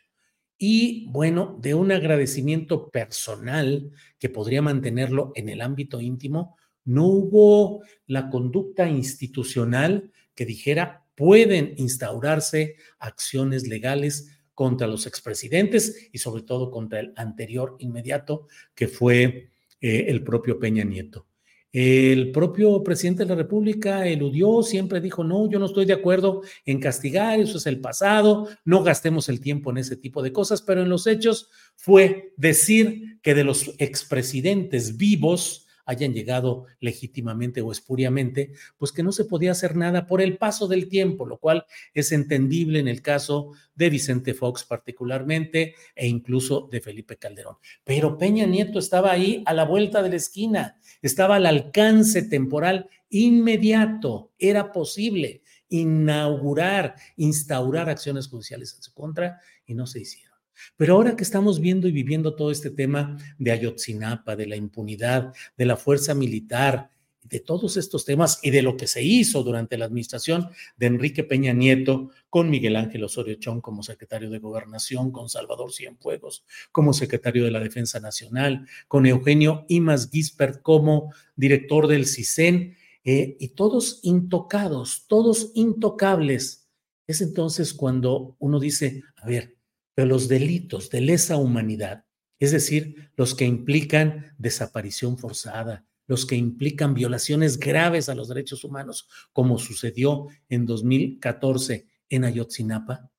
Y 0.58 1.08
bueno, 1.10 1.58
de 1.62 1.74
un 1.74 1.92
agradecimiento 1.92 2.90
personal 2.90 3.92
que 4.18 4.30
podría 4.30 4.62
mantenerlo 4.62 5.32
en 5.36 5.50
el 5.50 5.62
ámbito 5.62 6.02
íntimo, 6.02 6.58
no 6.84 7.06
hubo 7.06 7.84
la 8.08 8.30
conducta 8.30 8.90
institucional 8.90 10.12
que 10.34 10.46
dijera 10.46 11.06
pueden 11.16 11.74
instaurarse 11.78 12.78
acciones 12.98 13.68
legales 13.68 14.42
contra 14.54 14.88
los 14.88 15.06
expresidentes 15.08 16.10
y 16.12 16.18
sobre 16.18 16.44
todo 16.44 16.72
contra 16.72 17.00
el 17.00 17.14
anterior 17.16 17.78
inmediato 17.80 18.48
que 18.76 18.88
fue 18.88 19.50
eh, 19.82 20.06
el 20.08 20.24
propio 20.24 20.60
Peña 20.60 20.84
Nieto. 20.84 21.29
El 21.72 22.32
propio 22.32 22.84
presidente 22.84 23.24
de 23.24 23.30
la 23.30 23.36
República 23.36 24.08
eludió, 24.08 24.64
siempre 24.64 25.02
dijo, 25.02 25.24
no, 25.24 25.48
yo 25.50 25.60
no 25.60 25.68
estoy 25.68 25.86
de 25.86 25.94
acuerdo 25.94 26.42
en 26.66 26.80
castigar, 26.80 27.40
eso 27.40 27.60
es 27.60 27.68
el 27.68 27.80
pasado, 27.80 28.48
no 28.66 28.82
gastemos 28.84 29.30
el 29.30 29.40
tiempo 29.40 29.70
en 29.70 29.78
ese 29.78 29.96
tipo 29.96 30.24
de 30.24 30.34
cosas, 30.34 30.64
pero 30.64 30.82
en 30.82 30.90
los 30.90 31.06
hechos 31.06 31.50
fue 31.76 32.34
decir 32.38 33.20
que 33.22 33.36
de 33.36 33.44
los 33.44 33.76
expresidentes 33.78 34.98
vivos, 34.98 35.68
hayan 35.90 36.14
llegado 36.14 36.66
legítimamente 36.80 37.62
o 37.62 37.72
espuriamente, 37.72 38.54
pues 38.78 38.92
que 38.92 39.02
no 39.02 39.12
se 39.12 39.26
podía 39.26 39.54
hacer 39.54 39.76
nada 39.76 40.06
por 40.06 40.22
el 40.22 40.38
paso 40.38 40.68
del 40.68 40.88
tiempo, 40.88 41.26
lo 41.26 41.40
cual 41.40 41.66
es 41.96 42.12
entendible 42.12 42.78
en 42.78 42.88
el 42.88 43.02
caso 43.02 43.54
de 43.74 43.90
Vicente 43.90 44.36
Fox 44.36 44.66
particularmente 44.66 45.74
e 45.96 46.08
incluso 46.08 46.70
de 46.72 46.80
Felipe 46.80 47.18
Calderón. 47.18 47.56
Pero 47.84 48.20
Peña 48.20 48.46
Nieto 48.46 48.78
estaba 48.78 49.12
ahí 49.12 49.42
a 49.48 49.54
la 49.56 49.66
vuelta 49.66 50.04
de 50.04 50.10
la 50.10 50.18
esquina, 50.18 50.80
estaba 51.02 51.38
al 51.38 51.48
alcance 51.48 52.22
temporal 52.22 52.88
inmediato, 53.10 54.32
era 54.38 54.72
posible 54.72 55.42
inaugurar, 55.70 56.98
instaurar 57.18 57.90
acciones 57.90 58.28
judiciales 58.28 58.76
en 58.76 58.84
su 58.84 58.94
contra 58.94 59.40
y 59.66 59.74
no 59.74 59.88
se 59.88 60.02
hicieron. 60.02 60.29
Pero 60.78 60.96
ahora 60.96 61.16
que 61.16 61.24
estamos 61.24 61.60
viendo 61.60 61.88
y 61.88 61.92
viviendo 61.92 62.36
todo 62.36 62.52
este 62.52 62.70
tema 62.70 63.18
de 63.38 63.52
Ayotzinapa, 63.52 64.36
de 64.36 64.48
la 64.48 64.56
impunidad, 64.56 65.34
de 65.58 65.66
la 65.66 65.78
fuerza 65.78 66.14
militar, 66.14 66.92
de 67.24 67.40
todos 67.40 67.78
estos 67.78 68.06
temas 68.06 68.40
y 68.42 68.50
de 68.50 68.62
lo 68.62 68.76
que 68.76 68.88
se 68.88 69.04
hizo 69.04 69.44
durante 69.44 69.78
la 69.78 69.86
administración 69.86 70.50
de 70.78 70.88
Enrique 70.88 71.24
Peña 71.24 71.54
Nieto 71.54 72.10
con 72.30 72.50
Miguel 72.50 72.76
Ángel 72.76 73.04
Osorio 73.04 73.36
Chong 73.36 73.62
como 73.62 73.84
secretario 73.84 74.30
de 74.30 74.40
Gobernación, 74.40 75.12
con 75.12 75.30
Salvador 75.30 75.72
Cienfuegos 75.72 76.44
como 76.72 76.94
secretario 76.94 77.46
de 77.46 77.52
la 77.52 77.60
Defensa 77.60 78.00
Nacional, 78.00 78.66
con 78.88 79.06
Eugenio 79.06 79.66
Imas 79.70 80.10
Gispert 80.10 80.62
como 80.62 81.14
director 81.36 81.88
del 81.88 82.08
CISEN, 82.08 82.76
eh, 83.06 83.38
y 83.40 83.50
todos 83.50 84.00
intocados, 84.04 85.06
todos 85.08 85.52
intocables. 85.56 86.68
Es 87.08 87.22
entonces 87.22 87.74
cuando 87.74 88.36
uno 88.40 88.60
dice, 88.60 89.04
a 89.16 89.26
ver, 89.26 89.58
los 90.06 90.28
delitos 90.28 90.90
de 90.90 91.02
lesa 91.02 91.38
humanidad, 91.38 92.06
es 92.40 92.52
decir, 92.52 93.12
los 93.16 93.36
que 93.36 93.46
implican 93.46 94.34
desaparición 94.38 95.18
forzada, 95.18 95.86
los 96.08 96.26
que 96.26 96.36
implican 96.36 96.94
violaciones 96.94 97.60
graves 97.60 98.10
a 98.10 98.16
los 98.16 98.30
derechos 98.30 98.64
humanos, 98.64 99.08
como 99.34 99.60
sucedió 99.60 100.28
en 100.50 100.66
2014 100.66 101.88
en 102.10 102.24
Ayotzinapa, 102.24 103.12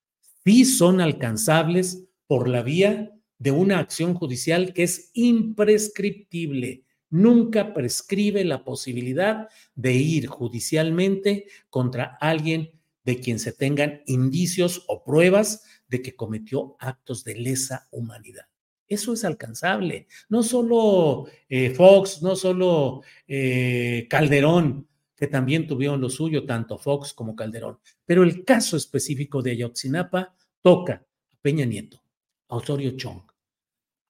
sí 0.45 0.65
son 0.65 1.01
alcanzables 1.01 2.05
por 2.27 2.49
la 2.49 2.63
vía 2.63 3.13
de 3.39 3.51
una 3.51 3.79
acción 3.79 4.15
judicial 4.15 4.73
que 4.73 4.83
es 4.83 5.11
imprescriptible. 5.15 6.85
Nunca 7.09 7.75
prescribe 7.75 8.45
la 8.45 8.65
posibilidad 8.65 9.49
de 9.75 9.95
ir 9.95 10.27
judicialmente 10.27 11.47
contra 11.69 12.19
alguien 12.21 12.73
de 13.05 13.19
quien 13.19 13.39
se 13.39 13.53
tengan 13.53 14.03
indicios 14.07 14.85
o 14.89 15.03
pruebas 15.03 15.63
de 15.91 16.01
que 16.01 16.15
cometió 16.15 16.77
actos 16.79 17.25
de 17.25 17.35
lesa 17.35 17.89
humanidad. 17.91 18.47
Eso 18.87 19.13
es 19.13 19.25
alcanzable. 19.25 20.07
No 20.29 20.43
solo 20.43 21.27
eh, 21.49 21.71
Fox, 21.71 22.23
no 22.23 22.35
solo 22.37 23.03
eh, 23.27 24.07
Calderón, 24.09 24.89
que 25.17 25.27
también 25.27 25.67
tuvieron 25.67 26.01
lo 26.01 26.09
suyo, 26.09 26.47
tanto 26.47 26.79
Fox 26.79 27.13
como 27.13 27.37
Calderón. 27.37 27.79
Pero 28.07 28.23
el 28.23 28.45
caso 28.45 28.77
específico 28.77 29.43
de 29.43 29.53
Ayotzinapa 29.53 30.35
toca 30.63 31.07
a 31.31 31.37
Peña 31.43 31.67
Nieto, 31.67 32.03
a 32.49 32.57
Osorio 32.57 32.97
Chong, 32.97 33.23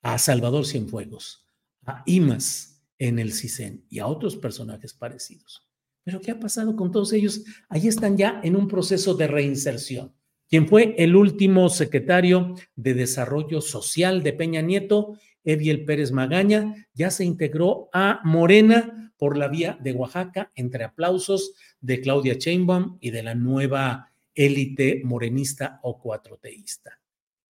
a 0.02 0.18
Salvador 0.18 0.66
Cienfuegos, 0.66 1.46
a 1.84 2.02
Imas 2.06 2.82
en 2.98 3.18
el 3.18 3.32
CISEN 3.32 3.84
y 3.88 3.98
a 3.98 4.06
otros 4.06 4.36
personajes 4.36 4.94
parecidos. 4.94 5.66
Pero 6.04 6.20
¿qué 6.20 6.30
ha 6.30 6.40
pasado 6.40 6.76
con 6.76 6.90
todos 6.90 7.12
ellos? 7.12 7.44
Ahí 7.68 7.88
están 7.88 8.16
ya 8.16 8.40
en 8.42 8.56
un 8.56 8.68
proceso 8.68 9.14
de 9.14 9.26
reinserción 9.26 10.14
quien 10.50 10.66
fue 10.66 10.96
el 10.98 11.14
último 11.14 11.68
secretario 11.68 12.56
de 12.74 12.94
Desarrollo 12.94 13.60
Social 13.60 14.24
de 14.24 14.32
Peña 14.32 14.60
Nieto, 14.60 15.16
Eviel 15.44 15.84
Pérez 15.84 16.10
Magaña, 16.10 16.88
ya 16.92 17.12
se 17.12 17.24
integró 17.24 17.88
a 17.92 18.20
Morena 18.24 19.12
por 19.16 19.38
la 19.38 19.46
vía 19.46 19.78
de 19.80 19.92
Oaxaca, 19.92 20.50
entre 20.56 20.82
aplausos 20.82 21.52
de 21.80 22.00
Claudia 22.00 22.34
Sheinbaum 22.34 22.98
y 23.00 23.10
de 23.10 23.22
la 23.22 23.36
nueva 23.36 24.10
élite 24.34 25.02
morenista 25.04 25.78
o 25.84 26.00
cuatroteísta. 26.00 26.98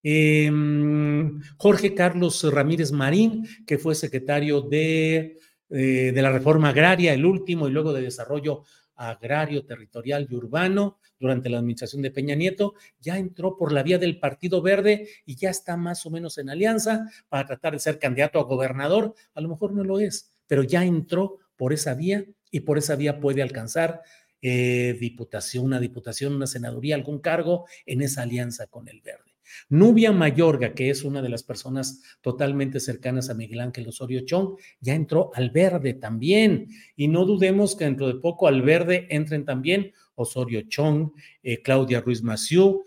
Em, 0.03 1.41
Jorge 1.57 1.95
Carlos 1.95 2.43
Ramírez 2.53 2.91
Marín, 2.91 3.47
que 3.65 3.79
fue 3.79 3.95
secretario 3.95 4.61
de, 4.61 5.39
eh, 5.69 6.11
de 6.13 6.21
la 6.21 6.31
Reforma 6.31 6.69
Agraria, 6.69 7.13
el 7.13 7.25
último, 7.25 7.67
y 7.67 7.71
luego 7.71 7.93
de 7.93 8.03
Desarrollo 8.03 8.63
agrario, 8.95 9.65
territorial 9.65 10.27
y 10.29 10.35
urbano 10.35 10.99
durante 11.21 11.49
la 11.49 11.59
administración 11.59 12.01
de 12.01 12.11
Peña 12.11 12.35
Nieto, 12.35 12.73
ya 12.99 13.17
entró 13.17 13.55
por 13.55 13.71
la 13.71 13.83
vía 13.83 13.99
del 13.99 14.19
Partido 14.19 14.61
Verde 14.61 15.07
y 15.25 15.35
ya 15.35 15.49
está 15.49 15.77
más 15.77 16.05
o 16.05 16.09
menos 16.09 16.37
en 16.37 16.49
alianza 16.49 17.09
para 17.29 17.45
tratar 17.45 17.73
de 17.73 17.79
ser 17.79 17.99
candidato 17.99 18.39
a 18.39 18.43
gobernador. 18.43 19.13
A 19.35 19.41
lo 19.41 19.47
mejor 19.47 19.71
no 19.71 19.83
lo 19.83 19.99
es, 19.99 20.31
pero 20.47 20.63
ya 20.63 20.83
entró 20.83 21.37
por 21.55 21.71
esa 21.71 21.93
vía 21.93 22.25
y 22.49 22.61
por 22.61 22.77
esa 22.77 22.95
vía 22.95 23.19
puede 23.19 23.41
alcanzar 23.41 24.01
eh, 24.41 24.97
diputación, 24.99 25.65
una 25.65 25.79
diputación, 25.79 26.33
una 26.33 26.47
senaduría, 26.47 26.95
algún 26.95 27.19
cargo 27.19 27.67
en 27.85 28.01
esa 28.01 28.23
alianza 28.23 28.67
con 28.67 28.87
el 28.87 29.01
Verde. 29.01 29.31
Nubia 29.69 30.11
Mayorga, 30.11 30.73
que 30.73 30.89
es 30.89 31.03
una 31.03 31.21
de 31.21 31.29
las 31.29 31.43
personas 31.43 32.01
totalmente 32.21 32.79
cercanas 32.79 33.29
a 33.29 33.33
Miguel 33.33 33.61
Ángel 33.61 33.87
Osorio 33.87 34.21
Chong, 34.25 34.57
ya 34.79 34.95
entró 34.95 35.31
al 35.33 35.51
verde 35.51 35.93
también. 35.93 36.67
Y 36.95 37.07
no 37.07 37.25
dudemos 37.25 37.75
que 37.75 37.85
dentro 37.85 38.07
de 38.07 38.15
poco 38.15 38.47
al 38.47 38.61
verde 38.61 39.07
entren 39.09 39.45
también 39.45 39.93
Osorio 40.15 40.61
Chong, 40.67 41.11
eh, 41.43 41.61
Claudia 41.61 42.01
Ruiz 42.01 42.21
Massieu, 42.23 42.83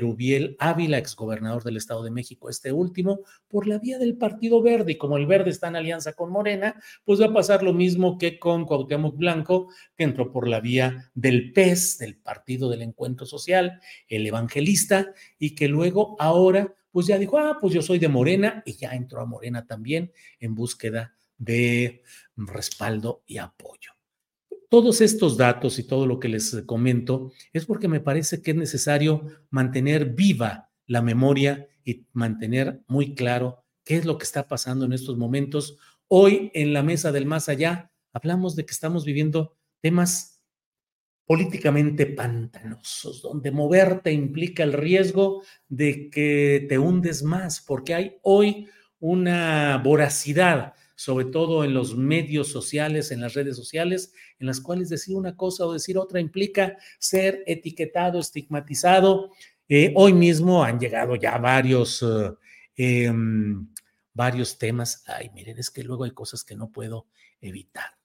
Rubiel 0.00 0.56
Ávila, 0.58 0.98
exgobernador 0.98 1.62
del 1.62 1.76
Estado 1.76 2.02
de 2.02 2.10
México, 2.10 2.48
este 2.48 2.72
último, 2.72 3.20
por 3.48 3.66
la 3.66 3.78
vía 3.78 3.98
del 3.98 4.16
Partido 4.16 4.62
Verde. 4.62 4.92
Y 4.92 4.96
como 4.96 5.16
el 5.16 5.26
Verde 5.26 5.50
está 5.50 5.68
en 5.68 5.76
alianza 5.76 6.14
con 6.14 6.30
Morena, 6.30 6.80
pues 7.04 7.20
va 7.20 7.26
a 7.26 7.32
pasar 7.32 7.62
lo 7.62 7.74
mismo 7.74 8.16
que 8.16 8.38
con 8.38 8.64
Cuauhtémoc 8.64 9.16
Blanco, 9.16 9.68
que 9.96 10.04
entró 10.04 10.32
por 10.32 10.48
la 10.48 10.60
vía 10.60 11.10
del 11.14 11.52
PES, 11.52 11.98
del 11.98 12.16
Partido 12.16 12.70
del 12.70 12.82
Encuentro 12.82 13.26
Social, 13.26 13.80
el 14.08 14.26
evangelista, 14.26 15.12
y 15.38 15.54
que 15.54 15.68
luego 15.68 16.16
ahora, 16.18 16.74
pues 16.90 17.06
ya 17.06 17.18
dijo, 17.18 17.38
ah, 17.38 17.58
pues 17.60 17.74
yo 17.74 17.82
soy 17.82 17.98
de 17.98 18.08
Morena, 18.08 18.62
y 18.64 18.76
ya 18.76 18.92
entró 18.92 19.20
a 19.20 19.26
Morena 19.26 19.66
también 19.66 20.12
en 20.40 20.54
búsqueda 20.54 21.14
de 21.36 22.02
respaldo 22.34 23.22
y 23.26 23.36
apoyo. 23.36 23.95
Todos 24.68 25.00
estos 25.00 25.36
datos 25.36 25.78
y 25.78 25.84
todo 25.84 26.06
lo 26.06 26.18
que 26.18 26.28
les 26.28 26.62
comento 26.66 27.32
es 27.52 27.66
porque 27.66 27.88
me 27.88 28.00
parece 28.00 28.42
que 28.42 28.50
es 28.50 28.56
necesario 28.56 29.26
mantener 29.50 30.14
viva 30.14 30.70
la 30.86 31.02
memoria 31.02 31.68
y 31.84 32.06
mantener 32.12 32.82
muy 32.88 33.14
claro 33.14 33.64
qué 33.84 33.96
es 33.96 34.04
lo 34.04 34.18
que 34.18 34.24
está 34.24 34.48
pasando 34.48 34.84
en 34.84 34.92
estos 34.92 35.16
momentos. 35.16 35.78
Hoy 36.08 36.50
en 36.54 36.72
la 36.72 36.82
mesa 36.82 37.12
del 37.12 37.26
más 37.26 37.48
allá 37.48 37.92
hablamos 38.12 38.56
de 38.56 38.66
que 38.66 38.72
estamos 38.72 39.04
viviendo 39.04 39.56
temas 39.80 40.42
políticamente 41.26 42.06
pantanosos, 42.06 43.20
donde 43.22 43.50
moverte 43.50 44.12
implica 44.12 44.62
el 44.62 44.72
riesgo 44.72 45.42
de 45.68 46.08
que 46.08 46.66
te 46.68 46.78
hundes 46.78 47.22
más, 47.22 47.60
porque 47.60 47.94
hay 47.94 48.16
hoy 48.22 48.68
una 49.00 49.80
voracidad 49.84 50.74
sobre 50.96 51.26
todo 51.26 51.62
en 51.62 51.74
los 51.74 51.96
medios 51.96 52.48
sociales, 52.48 53.12
en 53.12 53.20
las 53.20 53.34
redes 53.34 53.54
sociales, 53.54 54.12
en 54.40 54.46
las 54.46 54.60
cuales 54.60 54.88
decir 54.88 55.14
una 55.14 55.36
cosa 55.36 55.66
o 55.66 55.72
decir 55.72 55.98
otra 55.98 56.18
implica 56.20 56.76
ser 56.98 57.44
etiquetado, 57.46 58.18
estigmatizado. 58.18 59.30
Eh, 59.68 59.92
hoy 59.94 60.14
mismo 60.14 60.64
han 60.64 60.80
llegado 60.80 61.14
ya 61.14 61.38
varios, 61.38 62.02
eh, 62.02 63.04
em, 63.06 63.68
varios 64.14 64.58
temas. 64.58 65.04
Ay, 65.06 65.30
miren, 65.34 65.58
es 65.58 65.70
que 65.70 65.84
luego 65.84 66.04
hay 66.04 66.12
cosas 66.12 66.42
que 66.42 66.56
no 66.56 66.72
puedo 66.72 67.06
evitar. 67.40 67.96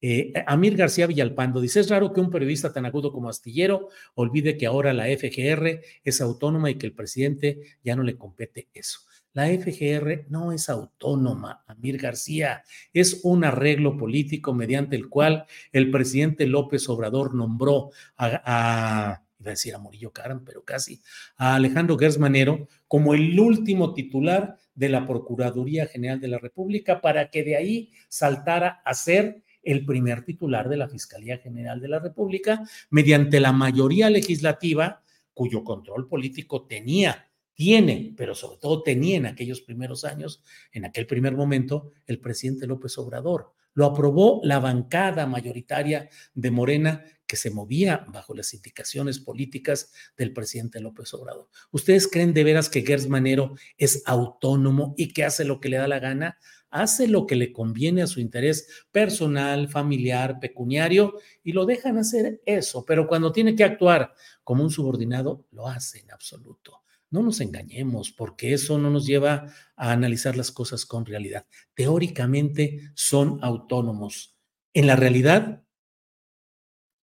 Eh, 0.00 0.32
Amir 0.46 0.76
García 0.76 1.06
Villalpando 1.06 1.60
dice, 1.60 1.80
es 1.80 1.90
raro 1.90 2.12
que 2.12 2.20
un 2.20 2.30
periodista 2.30 2.72
tan 2.72 2.86
agudo 2.86 3.12
como 3.12 3.28
Astillero 3.28 3.88
olvide 4.14 4.56
que 4.56 4.66
ahora 4.66 4.92
la 4.92 5.06
FGR 5.08 5.82
es 6.04 6.20
autónoma 6.20 6.70
y 6.70 6.76
que 6.76 6.86
el 6.86 6.94
presidente 6.94 7.78
ya 7.82 7.96
no 7.96 8.04
le 8.04 8.16
compete 8.16 8.68
eso. 8.72 9.00
La 9.32 9.46
FGR 9.46 10.26
no 10.28 10.52
es 10.52 10.68
autónoma, 10.68 11.62
Amir 11.66 11.98
García, 11.98 12.64
es 12.92 13.20
un 13.22 13.44
arreglo 13.44 13.96
político 13.96 14.54
mediante 14.54 14.96
el 14.96 15.08
cual 15.08 15.46
el 15.72 15.90
presidente 15.90 16.46
López 16.46 16.88
Obrador 16.88 17.34
nombró 17.34 17.90
a, 18.16 19.22
iba 19.38 19.46
a 19.48 19.50
decir 19.50 19.74
a 19.74 19.78
Murillo 19.78 20.12
Caram, 20.12 20.44
pero 20.44 20.64
casi, 20.64 21.00
a 21.36 21.54
Alejandro 21.54 21.96
Gersmanero 21.96 22.68
como 22.88 23.14
el 23.14 23.38
último 23.38 23.94
titular 23.94 24.56
de 24.74 24.88
la 24.88 25.06
Procuraduría 25.06 25.86
General 25.86 26.20
de 26.20 26.28
la 26.28 26.38
República 26.38 27.00
para 27.00 27.30
que 27.30 27.44
de 27.44 27.56
ahí 27.56 27.92
saltara 28.08 28.82
a 28.84 28.94
ser 28.94 29.42
el 29.62 29.84
primer 29.84 30.24
titular 30.24 30.68
de 30.68 30.76
la 30.76 30.88
Fiscalía 30.88 31.38
General 31.38 31.80
de 31.80 31.88
la 31.88 31.98
República 31.98 32.62
mediante 32.90 33.40
la 33.40 33.52
mayoría 33.52 34.10
legislativa 34.10 35.02
cuyo 35.34 35.62
control 35.62 36.08
político 36.08 36.66
tenía 36.66 37.27
tiene, 37.58 38.14
pero 38.16 38.36
sobre 38.36 38.58
todo 38.58 38.84
tenía 38.84 39.16
en 39.16 39.26
aquellos 39.26 39.60
primeros 39.62 40.04
años, 40.04 40.44
en 40.70 40.84
aquel 40.84 41.08
primer 41.08 41.34
momento, 41.34 41.90
el 42.06 42.20
presidente 42.20 42.68
López 42.68 42.96
Obrador. 42.98 43.52
Lo 43.74 43.84
aprobó 43.84 44.40
la 44.44 44.60
bancada 44.60 45.26
mayoritaria 45.26 46.08
de 46.34 46.52
Morena 46.52 47.04
que 47.26 47.34
se 47.34 47.50
movía 47.50 48.06
bajo 48.12 48.32
las 48.32 48.54
indicaciones 48.54 49.18
políticas 49.18 49.92
del 50.16 50.32
presidente 50.32 50.78
López 50.78 51.12
Obrador. 51.14 51.48
¿Ustedes 51.72 52.06
creen 52.06 52.32
de 52.32 52.44
veras 52.44 52.68
que 52.70 52.82
Gers 52.82 53.08
Manero 53.08 53.56
es 53.76 54.04
autónomo 54.06 54.94
y 54.96 55.12
que 55.12 55.24
hace 55.24 55.44
lo 55.44 55.58
que 55.58 55.68
le 55.68 55.78
da 55.78 55.88
la 55.88 55.98
gana? 55.98 56.38
Hace 56.70 57.08
lo 57.08 57.26
que 57.26 57.34
le 57.34 57.52
conviene 57.52 58.02
a 58.02 58.06
su 58.06 58.20
interés 58.20 58.68
personal, 58.92 59.68
familiar, 59.68 60.38
pecuniario 60.38 61.18
y 61.42 61.50
lo 61.50 61.66
dejan 61.66 61.98
hacer 61.98 62.40
eso, 62.46 62.84
pero 62.86 63.08
cuando 63.08 63.32
tiene 63.32 63.56
que 63.56 63.64
actuar 63.64 64.14
como 64.44 64.62
un 64.62 64.70
subordinado, 64.70 65.44
lo 65.50 65.66
hace 65.66 65.98
en 65.98 66.12
absoluto. 66.12 66.82
No 67.10 67.22
nos 67.22 67.40
engañemos, 67.40 68.12
porque 68.12 68.52
eso 68.52 68.78
no 68.78 68.90
nos 68.90 69.06
lleva 69.06 69.52
a 69.76 69.92
analizar 69.92 70.36
las 70.36 70.52
cosas 70.52 70.84
con 70.84 71.06
realidad. 71.06 71.46
Teóricamente 71.74 72.90
son 72.94 73.38
autónomos. 73.42 74.36
En 74.74 74.86
la 74.86 74.96
realidad, 74.96 75.64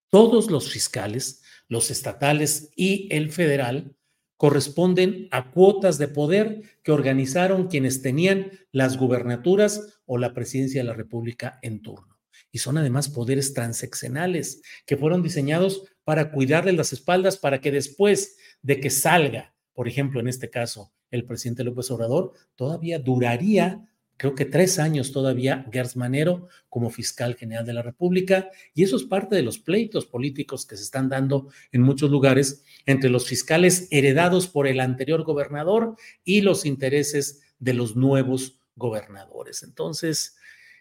todos 0.08 0.50
los 0.50 0.70
fiscales, 0.70 1.42
los 1.68 1.90
estatales 1.90 2.70
y 2.76 3.08
el 3.12 3.32
federal, 3.32 3.96
corresponden 4.36 5.28
a 5.30 5.50
cuotas 5.50 5.98
de 5.98 6.08
poder 6.08 6.62
que 6.82 6.92
organizaron 6.92 7.68
quienes 7.68 8.02
tenían 8.02 8.52
las 8.70 8.98
gubernaturas 8.98 10.00
o 10.04 10.18
la 10.18 10.34
presidencia 10.34 10.82
de 10.82 10.88
la 10.88 10.94
República 10.94 11.58
en 11.62 11.82
turno. 11.82 12.18
Y 12.52 12.58
son 12.58 12.78
además 12.78 13.08
poderes 13.08 13.54
transeccionales 13.54 14.62
que 14.84 14.96
fueron 14.96 15.22
diseñados 15.22 15.84
para 16.04 16.30
cuidarle 16.30 16.72
las 16.72 16.92
espaldas 16.92 17.38
para 17.38 17.60
que 17.60 17.72
después 17.72 18.36
de 18.62 18.78
que 18.78 18.90
salga 18.90 19.55
por 19.76 19.88
ejemplo, 19.88 20.20
en 20.20 20.26
este 20.26 20.48
caso, 20.48 20.90
el 21.10 21.26
presidente 21.26 21.62
López 21.62 21.90
Obrador, 21.90 22.32
todavía 22.54 22.98
duraría, 22.98 23.86
creo 24.16 24.34
que 24.34 24.46
tres 24.46 24.78
años 24.78 25.12
todavía, 25.12 25.66
Gers 25.70 25.96
Manero 25.96 26.48
como 26.70 26.88
fiscal 26.88 27.34
general 27.34 27.66
de 27.66 27.74
la 27.74 27.82
República, 27.82 28.48
y 28.72 28.84
eso 28.84 28.96
es 28.96 29.02
parte 29.02 29.36
de 29.36 29.42
los 29.42 29.58
pleitos 29.58 30.06
políticos 30.06 30.64
que 30.64 30.78
se 30.78 30.82
están 30.82 31.10
dando 31.10 31.50
en 31.72 31.82
muchos 31.82 32.10
lugares 32.10 32.64
entre 32.86 33.10
los 33.10 33.28
fiscales 33.28 33.86
heredados 33.90 34.48
por 34.48 34.66
el 34.66 34.80
anterior 34.80 35.24
gobernador 35.24 35.96
y 36.24 36.40
los 36.40 36.64
intereses 36.64 37.42
de 37.58 37.74
los 37.74 37.96
nuevos 37.96 38.58
gobernadores. 38.76 39.62
Entonces, 39.62 40.38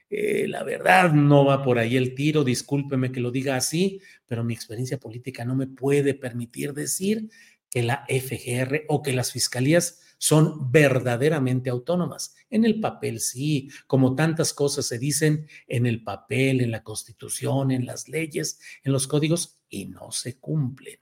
eh, 0.09 0.47
la 0.47 0.63
verdad 0.63 1.11
no 1.11 1.43
va 1.43 1.63
por 1.63 1.79
ahí 1.79 1.97
el 1.97 2.15
tiro, 2.15 2.45
discúlpeme 2.45 3.11
que 3.11 3.19
lo 3.19 3.29
diga 3.29 3.57
así, 3.57 3.99
pero 4.25 4.45
mi 4.45 4.53
experiencia 4.53 4.97
política 4.97 5.43
no 5.43 5.55
me 5.55 5.67
puede 5.67 6.13
permitir 6.13 6.73
decir 6.73 7.29
que 7.75 7.83
la 7.83 8.05
FGR 8.07 8.85
o 8.87 9.03
que 9.03 9.11
las 9.11 9.33
fiscalías 9.33 9.99
son 10.17 10.71
verdaderamente 10.71 11.69
autónomas. 11.69 12.33
En 12.49 12.63
el 12.63 12.79
papel 12.79 13.19
sí, 13.19 13.69
como 13.85 14.15
tantas 14.15 14.53
cosas 14.53 14.85
se 14.85 14.97
dicen 14.97 15.49
en 15.67 15.85
el 15.85 16.01
papel, 16.01 16.61
en 16.61 16.71
la 16.71 16.83
constitución, 16.83 17.71
en 17.71 17.85
las 17.85 18.07
leyes, 18.07 18.61
en 18.85 18.93
los 18.93 19.07
códigos 19.07 19.59
y 19.69 19.87
no 19.87 20.13
se 20.13 20.37
cumplen. 20.37 20.99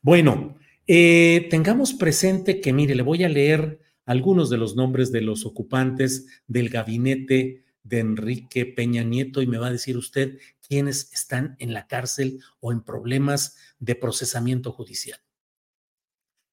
Bueno, 0.00 0.56
eh, 0.86 1.48
tengamos 1.50 1.92
presente 1.92 2.62
que, 2.62 2.72
mire, 2.72 2.94
le 2.94 3.02
voy 3.02 3.22
a 3.22 3.28
leer 3.28 3.78
algunos 4.06 4.48
de 4.48 4.56
los 4.56 4.74
nombres 4.74 5.12
de 5.12 5.20
los 5.20 5.44
ocupantes 5.44 6.28
del 6.46 6.70
gabinete 6.70 7.66
de 7.82 7.98
Enrique 7.98 8.64
Peña 8.64 9.02
Nieto 9.02 9.42
y 9.42 9.46
me 9.46 9.58
va 9.58 9.66
a 9.66 9.72
decir 9.72 9.98
usted 9.98 10.38
quiénes 10.66 11.12
están 11.12 11.56
en 11.58 11.74
la 11.74 11.86
cárcel 11.86 12.40
o 12.60 12.72
en 12.72 12.80
problemas 12.80 13.58
de 13.80 13.96
procesamiento 13.96 14.72
judicial. 14.72 15.20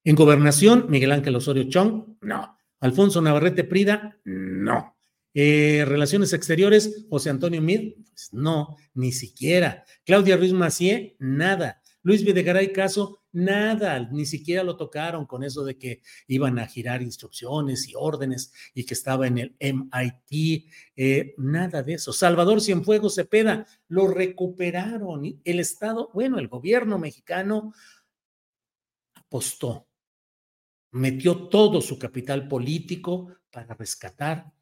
En 0.05 0.15
gobernación, 0.15 0.87
Miguel 0.89 1.13
Ángel 1.13 1.35
Osorio 1.35 1.63
Chong, 1.63 2.17
no. 2.21 2.57
Alfonso 2.81 3.21
Navarrete 3.21 3.63
Prida, 3.63 4.19
no. 4.25 4.97
Eh, 5.33 5.85
Relaciones 5.87 6.33
exteriores, 6.33 7.05
José 7.09 7.29
Antonio 7.29 7.61
Mir, 7.61 7.95
pues 8.09 8.33
no, 8.33 8.75
ni 8.93 9.13
siquiera. 9.13 9.85
Claudia 10.05 10.35
Ruiz 10.35 10.51
Macié, 10.51 11.15
nada. 11.19 11.81
Luis 12.01 12.25
Videgaray 12.25 12.73
Caso, 12.73 13.23
nada, 13.31 14.09
ni 14.11 14.25
siquiera 14.25 14.61
lo 14.61 14.75
tocaron 14.75 15.25
con 15.25 15.41
eso 15.41 15.63
de 15.63 15.77
que 15.77 16.01
iban 16.27 16.59
a 16.59 16.67
girar 16.67 17.01
instrucciones 17.01 17.87
y 17.87 17.93
órdenes 17.95 18.51
y 18.73 18.85
que 18.85 18.93
estaba 18.93 19.25
en 19.25 19.37
el 19.37 19.55
MIT, 19.57 20.69
eh, 20.97 21.33
nada 21.37 21.81
de 21.81 21.93
eso. 21.93 22.11
Salvador 22.11 22.59
Cienfuegos 22.59 23.15
Cepeda, 23.15 23.65
lo 23.87 24.07
recuperaron. 24.07 25.39
El 25.45 25.59
Estado, 25.61 26.11
bueno, 26.13 26.39
el 26.39 26.49
gobierno 26.49 26.99
mexicano 26.99 27.73
apostó 29.15 29.87
metió 30.93 31.49
todo 31.49 31.81
su 31.81 31.97
capital 31.99 32.47
político 32.47 33.27
para 33.51 33.73
rescatar 33.73 34.53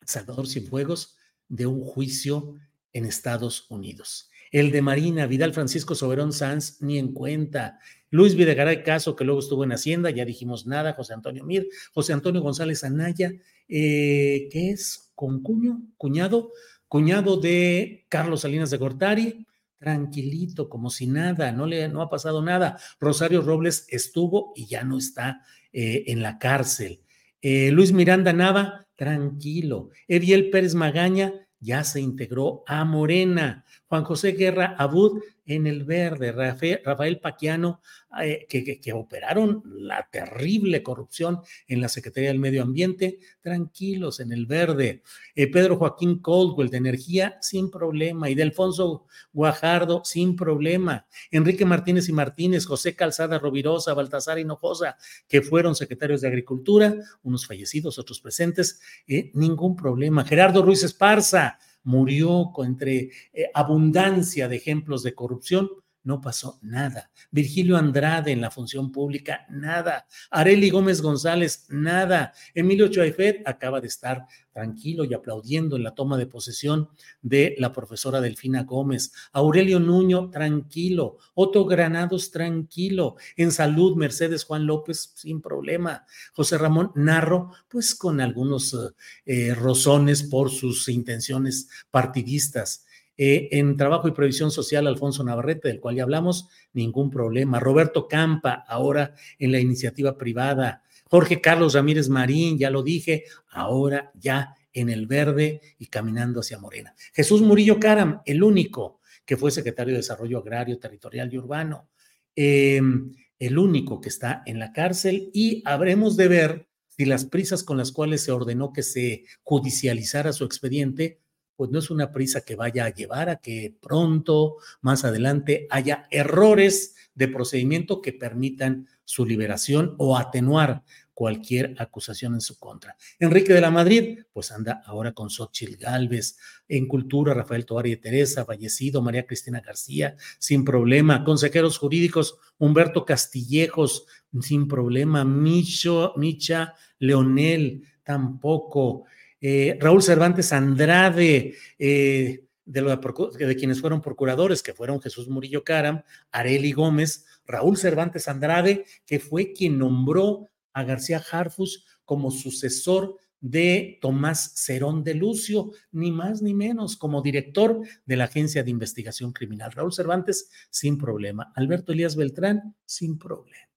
a 0.00 0.06
Salvador 0.06 0.48
Cienfuegos 0.48 1.16
de 1.48 1.66
un 1.66 1.82
juicio 1.82 2.56
en 2.92 3.04
Estados 3.04 3.66
Unidos. 3.70 4.30
El 4.50 4.70
de 4.70 4.82
Marina, 4.82 5.26
Vidal 5.26 5.52
Francisco 5.52 5.94
Soberón 5.94 6.32
Sanz, 6.32 6.80
ni 6.80 6.98
en 6.98 7.12
cuenta. 7.12 7.78
Luis 8.10 8.34
Videgaray 8.34 8.82
Caso, 8.82 9.14
que 9.16 9.24
luego 9.24 9.40
estuvo 9.40 9.64
en 9.64 9.72
Hacienda, 9.72 10.10
ya 10.10 10.24
dijimos 10.24 10.66
nada. 10.66 10.94
José 10.94 11.14
Antonio 11.14 11.44
Mir, 11.44 11.68
José 11.92 12.12
Antonio 12.12 12.42
González 12.42 12.84
Anaya, 12.84 13.32
eh, 13.68 14.48
que 14.50 14.70
es 14.70 15.12
con 15.14 15.42
cuño, 15.42 15.82
cuñado, 15.96 16.52
cuñado 16.88 17.38
de 17.38 18.06
Carlos 18.08 18.42
Salinas 18.42 18.70
de 18.70 18.76
Gortari, 18.76 19.46
tranquilito, 19.82 20.68
como 20.68 20.90
si 20.90 21.08
nada, 21.08 21.50
no 21.50 21.66
le 21.66 21.88
no 21.88 22.02
ha 22.02 22.08
pasado 22.08 22.40
nada. 22.40 22.78
Rosario 23.00 23.42
Robles 23.42 23.84
estuvo 23.88 24.52
y 24.54 24.66
ya 24.66 24.84
no 24.84 24.96
está 24.96 25.42
eh, 25.72 26.04
en 26.06 26.22
la 26.22 26.38
cárcel. 26.38 27.00
Eh, 27.40 27.72
Luis 27.72 27.92
Miranda 27.92 28.32
Nava, 28.32 28.86
tranquilo. 28.94 29.90
Eviel 30.06 30.50
Pérez 30.50 30.76
Magaña 30.76 31.32
ya 31.58 31.82
se 31.82 32.00
integró 32.00 32.62
a 32.68 32.84
Morena. 32.84 33.64
Juan 33.88 34.04
José 34.04 34.32
Guerra 34.32 34.76
Abud 34.78 35.20
en 35.44 35.66
el 35.66 35.84
verde, 35.84 36.32
Rafael 36.32 37.18
Paquiano, 37.18 37.80
eh, 38.20 38.46
que, 38.48 38.92
operaron 38.92 39.62
la 39.64 40.06
terrible 40.10 40.82
corrupción 40.82 41.40
en 41.66 41.80
la 41.80 41.88
Secretaría 41.88 42.28
del 42.28 42.38
Medio 42.38 42.62
Ambiente, 42.62 43.18
tranquilos 43.40 44.20
en 44.20 44.32
el 44.32 44.46
verde. 44.46 45.02
Eh, 45.34 45.50
Pedro 45.50 45.76
Joaquín 45.76 46.20
Coldwell 46.20 46.68
de 46.68 46.76
Energía, 46.76 47.38
sin 47.40 47.70
problema. 47.70 48.28
Y 48.28 48.34
de 48.34 48.42
Alfonso 48.42 49.06
Guajardo, 49.32 50.02
sin 50.04 50.36
problema. 50.36 51.06
Enrique 51.30 51.64
Martínez 51.64 52.08
y 52.08 52.12
Martínez, 52.12 52.66
José 52.66 52.94
Calzada 52.94 53.38
Rovirosa, 53.38 53.94
Baltasar 53.94 54.38
Hinojosa, 54.38 54.96
que 55.26 55.42
fueron 55.42 55.74
secretarios 55.74 56.20
de 56.20 56.28
Agricultura, 56.28 56.94
unos 57.22 57.46
fallecidos, 57.46 57.98
otros 57.98 58.20
presentes, 58.20 58.80
eh, 59.06 59.30
ningún 59.34 59.74
problema. 59.74 60.24
Gerardo 60.24 60.62
Ruiz 60.62 60.82
Esparza, 60.82 61.58
murió 61.84 62.52
entre 62.58 63.10
eh, 63.32 63.50
abundancia 63.54 64.48
de 64.48 64.56
ejemplos 64.56 65.02
de 65.02 65.14
corrupción, 65.14 65.70
no 66.04 66.20
pasó 66.20 66.58
nada. 66.62 67.10
Virgilio 67.30 67.76
Andrade 67.76 68.32
en 68.32 68.40
la 68.40 68.50
función 68.50 68.90
pública, 68.90 69.46
nada. 69.50 70.06
Areli 70.30 70.70
Gómez 70.70 71.00
González, 71.00 71.66
nada. 71.68 72.32
Emilio 72.54 72.88
Choaifet 72.88 73.42
acaba 73.46 73.80
de 73.80 73.88
estar 73.88 74.26
tranquilo 74.52 75.04
y 75.04 75.14
aplaudiendo 75.14 75.76
en 75.76 75.82
la 75.82 75.94
toma 75.94 76.18
de 76.18 76.26
posesión 76.26 76.90
de 77.22 77.54
la 77.58 77.72
profesora 77.72 78.20
Delfina 78.20 78.64
Gómez. 78.64 79.12
Aurelio 79.32 79.80
Nuño, 79.80 80.30
tranquilo. 80.30 81.18
Otto 81.34 81.64
Granados, 81.64 82.30
tranquilo. 82.30 83.16
En 83.36 83.50
salud, 83.50 83.96
Mercedes 83.96 84.44
Juan 84.44 84.66
López, 84.66 85.12
sin 85.14 85.40
problema. 85.40 86.04
José 86.34 86.58
Ramón 86.58 86.92
Narro, 86.94 87.52
pues 87.68 87.94
con 87.94 88.20
algunos 88.20 88.76
eh, 89.24 89.54
rozones 89.54 90.22
por 90.22 90.50
sus 90.50 90.88
intenciones 90.88 91.68
partidistas. 91.90 92.84
Eh, 93.16 93.48
en 93.52 93.76
Trabajo 93.76 94.08
y 94.08 94.12
Previsión 94.12 94.50
Social, 94.50 94.86
Alfonso 94.86 95.22
Navarrete, 95.22 95.68
del 95.68 95.80
cual 95.80 95.96
ya 95.96 96.02
hablamos, 96.04 96.48
ningún 96.72 97.10
problema. 97.10 97.60
Roberto 97.60 98.08
Campa, 98.08 98.64
ahora 98.66 99.14
en 99.38 99.52
la 99.52 99.60
iniciativa 99.60 100.16
privada. 100.16 100.82
Jorge 101.10 101.42
Carlos 101.42 101.74
Ramírez 101.74 102.08
Marín, 102.08 102.58
ya 102.58 102.70
lo 102.70 102.82
dije, 102.82 103.24
ahora 103.50 104.10
ya 104.14 104.54
en 104.72 104.88
el 104.88 105.06
verde 105.06 105.60
y 105.78 105.86
caminando 105.86 106.40
hacia 106.40 106.58
Morena. 106.58 106.94
Jesús 107.12 107.42
Murillo 107.42 107.78
Caram, 107.78 108.22
el 108.24 108.42
único 108.42 109.00
que 109.26 109.36
fue 109.36 109.50
secretario 109.50 109.92
de 109.92 109.98
Desarrollo 109.98 110.38
Agrario, 110.38 110.78
Territorial 110.78 111.32
y 111.32 111.38
Urbano, 111.38 111.90
em, 112.34 113.12
el 113.38 113.58
único 113.58 114.00
que 114.00 114.08
está 114.08 114.42
en 114.46 114.58
la 114.58 114.72
cárcel 114.72 115.30
y 115.34 115.62
habremos 115.66 116.16
de 116.16 116.28
ver 116.28 116.68
si 116.88 117.04
las 117.04 117.26
prisas 117.26 117.62
con 117.62 117.76
las 117.76 117.92
cuales 117.92 118.22
se 118.22 118.32
ordenó 118.32 118.72
que 118.72 118.82
se 118.82 119.24
judicializara 119.42 120.32
su 120.32 120.44
expediente 120.44 121.20
pues 121.56 121.70
no 121.70 121.78
es 121.78 121.90
una 121.90 122.12
prisa 122.12 122.42
que 122.42 122.56
vaya 122.56 122.84
a 122.84 122.94
llevar 122.94 123.28
a 123.28 123.36
que 123.36 123.74
pronto, 123.80 124.56
más 124.80 125.04
adelante, 125.04 125.66
haya 125.70 126.06
errores 126.10 126.94
de 127.14 127.28
procedimiento 127.28 128.00
que 128.00 128.12
permitan 128.12 128.88
su 129.04 129.26
liberación 129.26 129.94
o 129.98 130.16
atenuar 130.16 130.82
cualquier 131.14 131.74
acusación 131.78 132.34
en 132.34 132.40
su 132.40 132.58
contra. 132.58 132.96
Enrique 133.18 133.52
de 133.52 133.60
la 133.60 133.70
Madrid, 133.70 134.20
pues 134.32 134.50
anda 134.50 134.82
ahora 134.86 135.12
con 135.12 135.30
Xochil 135.30 135.76
Gálvez, 135.76 136.38
en 136.68 136.88
Cultura, 136.88 137.34
Rafael 137.34 137.66
Tovar 137.66 137.86
y 137.86 137.96
Teresa, 137.96 138.44
fallecido, 138.44 139.02
María 139.02 139.26
Cristina 139.26 139.60
García, 139.60 140.16
sin 140.38 140.64
problema, 140.64 141.22
consejeros 141.22 141.78
jurídicos, 141.78 142.38
Humberto 142.58 143.04
Castillejos, 143.04 144.06
sin 144.40 144.66
problema, 144.66 145.24
Micho, 145.24 146.14
Micha 146.16 146.74
Leonel, 146.98 147.84
tampoco, 148.02 149.04
eh, 149.42 149.76
Raúl 149.80 150.02
Cervantes 150.02 150.52
Andrade, 150.52 151.56
eh, 151.76 152.44
de, 152.64 153.56
quienes 153.58 153.80
fueron 153.80 154.00
procuradores, 154.00 154.62
que 154.62 154.72
fueron 154.72 155.02
Jesús 155.02 155.28
Murillo 155.28 155.64
Caram, 155.64 156.02
Areli 156.30 156.70
Gómez, 156.70 157.26
Raúl 157.44 157.76
Cervantes 157.76 158.28
Andrade, 158.28 158.84
que 159.04 159.18
fue 159.18 159.52
quien 159.52 159.78
nombró 159.78 160.48
a 160.72 160.84
García 160.84 161.20
Harfus 161.30 161.84
como 162.04 162.30
sucesor 162.30 163.16
de 163.40 163.98
Tomás 164.00 164.52
Cerón 164.54 165.02
de 165.02 165.14
Lucio, 165.14 165.72
ni 165.90 166.12
más 166.12 166.40
ni 166.40 166.54
menos, 166.54 166.96
como 166.96 167.20
director 167.20 167.80
de 168.06 168.16
la 168.16 168.24
Agencia 168.24 168.62
de 168.62 168.70
Investigación 168.70 169.32
Criminal. 169.32 169.72
Raúl 169.72 169.92
Cervantes, 169.92 170.48
sin 170.70 170.96
problema. 170.96 171.52
Alberto 171.56 171.90
Elías 171.90 172.14
Beltrán, 172.14 172.76
sin 172.86 173.18
problema. 173.18 173.68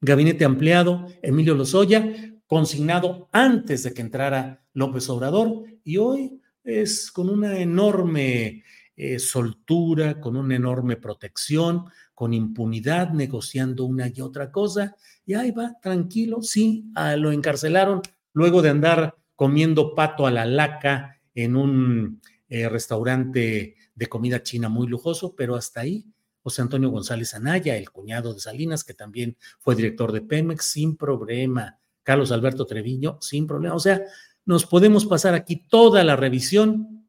Gabinete 0.00 0.44
ampliado, 0.44 1.06
Emilio 1.22 1.54
Lozoya, 1.54 2.12
consignado 2.50 3.28
antes 3.30 3.84
de 3.84 3.94
que 3.94 4.00
entrara 4.00 4.60
López 4.72 5.08
Obrador 5.08 5.62
y 5.84 5.98
hoy 5.98 6.42
es 6.64 7.12
con 7.12 7.30
una 7.30 7.56
enorme 7.60 8.64
eh, 8.96 9.20
soltura, 9.20 10.20
con 10.20 10.34
una 10.34 10.56
enorme 10.56 10.96
protección, 10.96 11.84
con 12.12 12.34
impunidad, 12.34 13.10
negociando 13.10 13.84
una 13.84 14.10
y 14.12 14.20
otra 14.20 14.50
cosa. 14.50 14.96
Y 15.24 15.34
ahí 15.34 15.52
va, 15.52 15.78
tranquilo, 15.80 16.42
sí, 16.42 16.90
lo 17.18 17.30
encarcelaron 17.30 18.02
luego 18.32 18.62
de 18.62 18.70
andar 18.70 19.14
comiendo 19.36 19.94
pato 19.94 20.26
a 20.26 20.32
la 20.32 20.44
laca 20.44 21.20
en 21.36 21.54
un 21.54 22.20
eh, 22.48 22.68
restaurante 22.68 23.76
de 23.94 24.06
comida 24.08 24.42
china 24.42 24.68
muy 24.68 24.88
lujoso, 24.88 25.36
pero 25.36 25.54
hasta 25.54 25.82
ahí. 25.82 26.04
José 26.42 26.62
Antonio 26.62 26.90
González 26.90 27.32
Anaya, 27.32 27.76
el 27.76 27.90
cuñado 27.90 28.34
de 28.34 28.40
Salinas, 28.40 28.82
que 28.82 28.94
también 28.94 29.36
fue 29.60 29.76
director 29.76 30.10
de 30.10 30.22
Pemex, 30.22 30.64
sin 30.64 30.96
problema. 30.96 31.76
Carlos 32.10 32.32
Alberto 32.32 32.66
Treviño, 32.66 33.18
sin 33.20 33.46
problema. 33.46 33.76
O 33.76 33.78
sea, 33.78 34.02
nos 34.44 34.66
podemos 34.66 35.06
pasar 35.06 35.32
aquí 35.34 35.68
toda 35.68 36.02
la 36.02 36.16
revisión. 36.16 37.08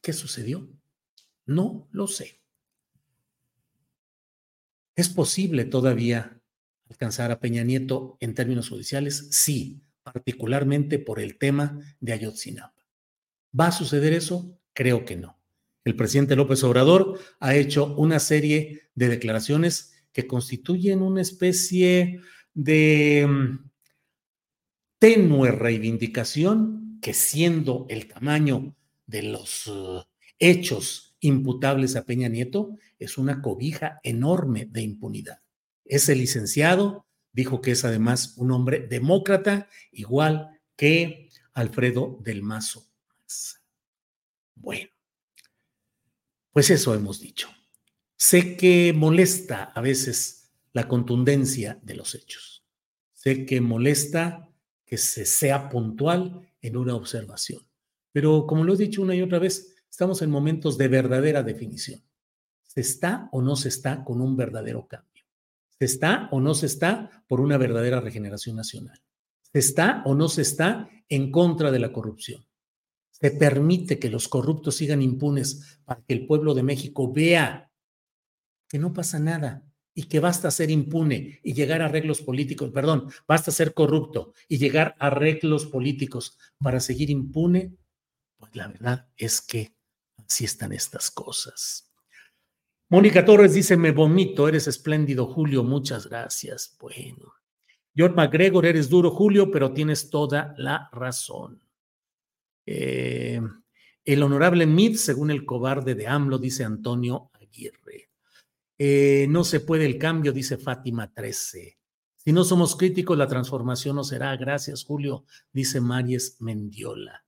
¿Qué 0.00 0.12
sucedió? 0.12 0.68
No 1.44 1.88
lo 1.90 2.06
sé. 2.06 2.40
¿Es 4.94 5.08
posible 5.08 5.64
todavía 5.64 6.40
alcanzar 6.88 7.32
a 7.32 7.40
Peña 7.40 7.64
Nieto 7.64 8.16
en 8.20 8.36
términos 8.36 8.68
judiciales? 8.68 9.26
Sí, 9.32 9.82
particularmente 10.04 11.00
por 11.00 11.18
el 11.18 11.36
tema 11.36 11.80
de 11.98 12.12
Ayotzinapa. 12.12 12.86
¿Va 13.58 13.66
a 13.66 13.72
suceder 13.72 14.12
eso? 14.12 14.56
Creo 14.72 15.04
que 15.04 15.16
no. 15.16 15.36
El 15.82 15.96
presidente 15.96 16.36
López 16.36 16.62
Obrador 16.62 17.18
ha 17.40 17.56
hecho 17.56 17.92
una 17.96 18.20
serie 18.20 18.82
de 18.94 19.08
declaraciones 19.08 19.93
que 20.14 20.26
constituyen 20.26 21.02
una 21.02 21.20
especie 21.20 22.20
de 22.54 23.26
mm, 23.28 23.70
tenue 24.98 25.50
reivindicación 25.50 26.98
que 27.02 27.12
siendo 27.12 27.84
el 27.90 28.06
tamaño 28.06 28.74
de 29.06 29.24
los 29.24 29.66
uh, 29.66 30.04
hechos 30.38 31.16
imputables 31.20 31.96
a 31.96 32.04
Peña 32.04 32.28
Nieto, 32.28 32.78
es 32.98 33.18
una 33.18 33.42
cobija 33.42 34.00
enorme 34.04 34.66
de 34.66 34.82
impunidad. 34.82 35.42
Ese 35.84 36.14
licenciado 36.14 37.06
dijo 37.32 37.60
que 37.60 37.72
es 37.72 37.84
además 37.84 38.34
un 38.38 38.52
hombre 38.52 38.86
demócrata, 38.86 39.68
igual 39.90 40.60
que 40.76 41.28
Alfredo 41.52 42.18
del 42.22 42.42
Mazo. 42.42 42.86
Bueno, 44.54 44.90
pues 46.52 46.70
eso 46.70 46.94
hemos 46.94 47.20
dicho. 47.20 47.48
Sé 48.26 48.56
que 48.56 48.94
molesta 48.94 49.64
a 49.64 49.82
veces 49.82 50.50
la 50.72 50.88
contundencia 50.88 51.78
de 51.82 51.94
los 51.94 52.14
hechos. 52.14 52.64
Sé 53.12 53.44
que 53.44 53.60
molesta 53.60 54.48
que 54.86 54.96
se 54.96 55.26
sea 55.26 55.68
puntual 55.68 56.40
en 56.62 56.78
una 56.78 56.94
observación. 56.94 57.60
Pero 58.12 58.46
como 58.46 58.64
lo 58.64 58.72
he 58.72 58.78
dicho 58.78 59.02
una 59.02 59.14
y 59.14 59.20
otra 59.20 59.38
vez, 59.38 59.76
estamos 59.90 60.22
en 60.22 60.30
momentos 60.30 60.78
de 60.78 60.88
verdadera 60.88 61.42
definición. 61.42 62.02
¿Se 62.62 62.80
está 62.80 63.28
o 63.30 63.42
no 63.42 63.56
se 63.56 63.68
está 63.68 64.02
con 64.04 64.22
un 64.22 64.38
verdadero 64.38 64.86
cambio? 64.88 65.26
¿Se 65.78 65.84
está 65.84 66.30
o 66.32 66.40
no 66.40 66.54
se 66.54 66.64
está 66.64 67.22
por 67.28 67.42
una 67.42 67.58
verdadera 67.58 68.00
regeneración 68.00 68.56
nacional? 68.56 69.02
¿Se 69.52 69.58
está 69.58 70.02
o 70.06 70.14
no 70.14 70.30
se 70.30 70.40
está 70.40 70.88
en 71.10 71.30
contra 71.30 71.70
de 71.70 71.78
la 71.78 71.92
corrupción? 71.92 72.42
¿Se 73.10 73.32
permite 73.32 73.98
que 73.98 74.08
los 74.08 74.28
corruptos 74.28 74.76
sigan 74.76 75.02
impunes 75.02 75.78
para 75.84 76.00
que 76.00 76.14
el 76.14 76.26
pueblo 76.26 76.54
de 76.54 76.62
México 76.62 77.12
vea 77.12 77.70
que 78.74 78.80
no 78.80 78.92
pasa 78.92 79.20
nada 79.20 79.62
y 79.94 80.08
que 80.08 80.18
basta 80.18 80.50
ser 80.50 80.68
impune 80.68 81.38
y 81.44 81.54
llegar 81.54 81.80
a 81.80 81.84
arreglos 81.84 82.20
políticos, 82.22 82.72
perdón, 82.74 83.08
basta 83.24 83.52
ser 83.52 83.72
corrupto 83.72 84.32
y 84.48 84.58
llegar 84.58 84.96
a 84.98 85.06
arreglos 85.06 85.64
políticos 85.64 86.36
para 86.58 86.80
seguir 86.80 87.08
impune, 87.08 87.76
pues 88.36 88.56
la 88.56 88.66
verdad 88.66 89.06
es 89.16 89.40
que 89.40 89.76
así 90.26 90.44
están 90.44 90.72
estas 90.72 91.08
cosas. 91.12 91.88
Mónica 92.88 93.24
Torres 93.24 93.54
dice, 93.54 93.76
me 93.76 93.92
vomito, 93.92 94.48
eres 94.48 94.66
espléndido, 94.66 95.28
Julio, 95.28 95.62
muchas 95.62 96.08
gracias. 96.08 96.76
Bueno. 96.80 97.32
George 97.94 98.16
McGregor, 98.16 98.66
eres 98.66 98.90
duro, 98.90 99.12
Julio, 99.12 99.52
pero 99.52 99.72
tienes 99.72 100.10
toda 100.10 100.52
la 100.58 100.88
razón. 100.90 101.62
Eh, 102.66 103.40
el 104.04 104.22
honorable 104.24 104.66
Mid, 104.66 104.96
según 104.96 105.30
el 105.30 105.46
cobarde 105.46 105.94
de 105.94 106.08
AMLO, 106.08 106.38
dice 106.38 106.64
Antonio 106.64 107.30
Aguirre. 107.34 108.08
Eh, 108.78 109.26
no 109.28 109.44
se 109.44 109.60
puede 109.60 109.86
el 109.86 109.98
cambio, 109.98 110.32
dice 110.32 110.56
Fátima 110.56 111.12
13. 111.12 111.78
Si 112.16 112.32
no 112.32 112.44
somos 112.44 112.76
críticos, 112.76 113.16
la 113.16 113.28
transformación 113.28 113.96
no 113.96 114.04
será. 114.04 114.36
Gracias, 114.36 114.84
Julio, 114.84 115.24
dice 115.52 115.80
Maries 115.80 116.40
Mendiola. 116.40 117.24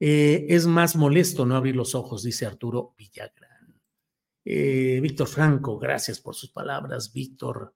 Eh, 0.00 0.46
es 0.48 0.66
más 0.66 0.96
molesto 0.96 1.46
no 1.46 1.56
abrir 1.56 1.76
los 1.76 1.94
ojos, 1.94 2.22
dice 2.24 2.44
Arturo 2.44 2.94
Villagrán. 2.98 3.80
Eh, 4.44 4.98
Víctor 5.00 5.28
Franco, 5.28 5.78
gracias 5.78 6.20
por 6.20 6.34
sus 6.34 6.50
palabras, 6.50 7.12
Víctor. 7.12 7.74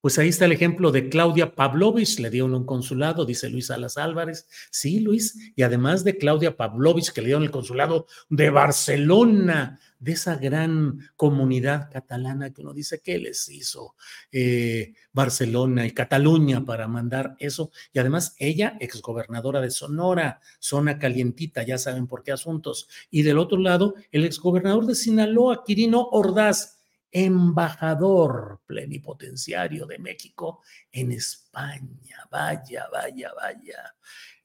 Pues 0.00 0.16
ahí 0.18 0.28
está 0.28 0.44
el 0.44 0.52
ejemplo 0.52 0.92
de 0.92 1.08
Claudia 1.08 1.56
Pavlovich, 1.56 2.20
le 2.20 2.30
dieron 2.30 2.54
un 2.54 2.64
consulado, 2.64 3.24
dice 3.24 3.50
Luis 3.50 3.70
Alas 3.70 3.96
Álvarez. 3.96 4.46
Sí, 4.70 5.00
Luis, 5.00 5.52
y 5.56 5.62
además 5.62 6.04
de 6.04 6.16
Claudia 6.16 6.56
Pavlovich, 6.56 7.10
que 7.10 7.20
le 7.20 7.26
dieron 7.26 7.42
el 7.42 7.50
consulado 7.50 8.06
de 8.28 8.50
Barcelona, 8.50 9.80
de 9.98 10.12
esa 10.12 10.36
gran 10.36 11.00
comunidad 11.16 11.90
catalana 11.90 12.52
que 12.52 12.62
uno 12.62 12.72
dice, 12.72 13.00
¿qué 13.00 13.18
les 13.18 13.48
hizo 13.48 13.96
eh, 14.30 14.94
Barcelona 15.12 15.86
y 15.86 15.90
Cataluña 15.90 16.64
para 16.64 16.86
mandar 16.86 17.34
eso? 17.40 17.72
Y 17.92 17.98
además 17.98 18.34
ella, 18.38 18.76
exgobernadora 18.80 19.60
de 19.60 19.70
Sonora, 19.70 20.40
zona 20.60 20.98
calientita, 20.98 21.64
ya 21.64 21.78
saben 21.78 22.06
por 22.06 22.22
qué 22.22 22.32
asuntos. 22.32 22.88
Y 23.10 23.22
del 23.22 23.38
otro 23.38 23.58
lado, 23.58 23.94
el 24.12 24.24
exgobernador 24.24 24.86
de 24.86 24.94
Sinaloa, 24.94 25.64
Quirino 25.64 26.08
Ordaz 26.12 26.77
embajador 27.10 28.60
plenipotenciario 28.66 29.86
de 29.86 29.98
México 29.98 30.62
en 30.92 31.12
España. 31.12 32.26
Vaya, 32.30 32.86
vaya, 32.92 33.32
vaya. 33.34 33.94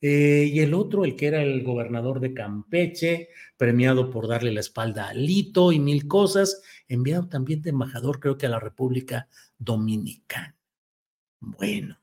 Eh, 0.01 0.49
y 0.51 0.59
el 0.59 0.73
otro, 0.73 1.05
el 1.05 1.15
que 1.15 1.27
era 1.27 1.41
el 1.41 1.63
gobernador 1.63 2.19
de 2.19 2.33
Campeche, 2.33 3.29
premiado 3.55 4.09
por 4.09 4.27
darle 4.27 4.51
la 4.51 4.59
espalda 4.59 5.07
a 5.07 5.13
Lito 5.13 5.71
y 5.71 5.79
mil 5.79 6.07
cosas, 6.07 6.61
enviado 6.87 7.29
también 7.29 7.61
de 7.61 7.69
embajador, 7.69 8.19
creo 8.19 8.37
que 8.37 8.45
a 8.45 8.49
la 8.49 8.59
República 8.59 9.27
Dominicana. 9.57 10.57
Bueno. 11.39 11.97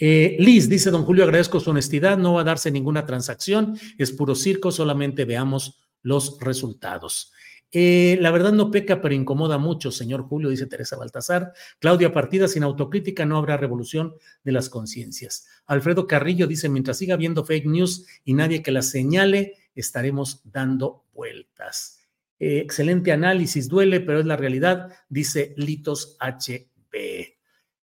Eh, 0.00 0.36
Liz, 0.38 0.68
dice 0.68 0.90
don 0.90 1.04
Julio, 1.04 1.24
agradezco 1.24 1.58
su 1.58 1.70
honestidad, 1.70 2.18
no 2.18 2.34
va 2.34 2.42
a 2.42 2.44
darse 2.44 2.70
ninguna 2.70 3.04
transacción, 3.04 3.76
es 3.98 4.12
puro 4.12 4.36
circo, 4.36 4.70
solamente 4.70 5.24
veamos 5.24 5.80
los 6.08 6.38
resultados. 6.40 7.32
Eh, 7.70 8.16
la 8.22 8.30
verdad 8.30 8.52
no 8.52 8.70
peca, 8.70 9.02
pero 9.02 9.14
incomoda 9.14 9.58
mucho, 9.58 9.90
señor 9.92 10.22
Julio, 10.22 10.48
dice 10.48 10.66
Teresa 10.66 10.96
Baltasar. 10.96 11.52
Claudia 11.78 12.12
Partida, 12.12 12.48
sin 12.48 12.62
autocrítica 12.62 13.26
no 13.26 13.36
habrá 13.36 13.58
revolución 13.58 14.14
de 14.42 14.52
las 14.52 14.70
conciencias. 14.70 15.46
Alfredo 15.66 16.06
Carrillo 16.06 16.46
dice, 16.46 16.70
mientras 16.70 16.96
siga 16.96 17.14
habiendo 17.14 17.44
fake 17.44 17.66
news 17.66 18.06
y 18.24 18.32
nadie 18.32 18.62
que 18.62 18.72
las 18.72 18.90
señale, 18.90 19.56
estaremos 19.74 20.40
dando 20.44 21.04
vueltas. 21.12 22.00
Eh, 22.38 22.60
excelente 22.60 23.12
análisis, 23.12 23.68
duele, 23.68 24.00
pero 24.00 24.20
es 24.20 24.26
la 24.26 24.36
realidad, 24.36 24.88
dice 25.10 25.52
Litos 25.58 26.16
HB. 26.20 27.36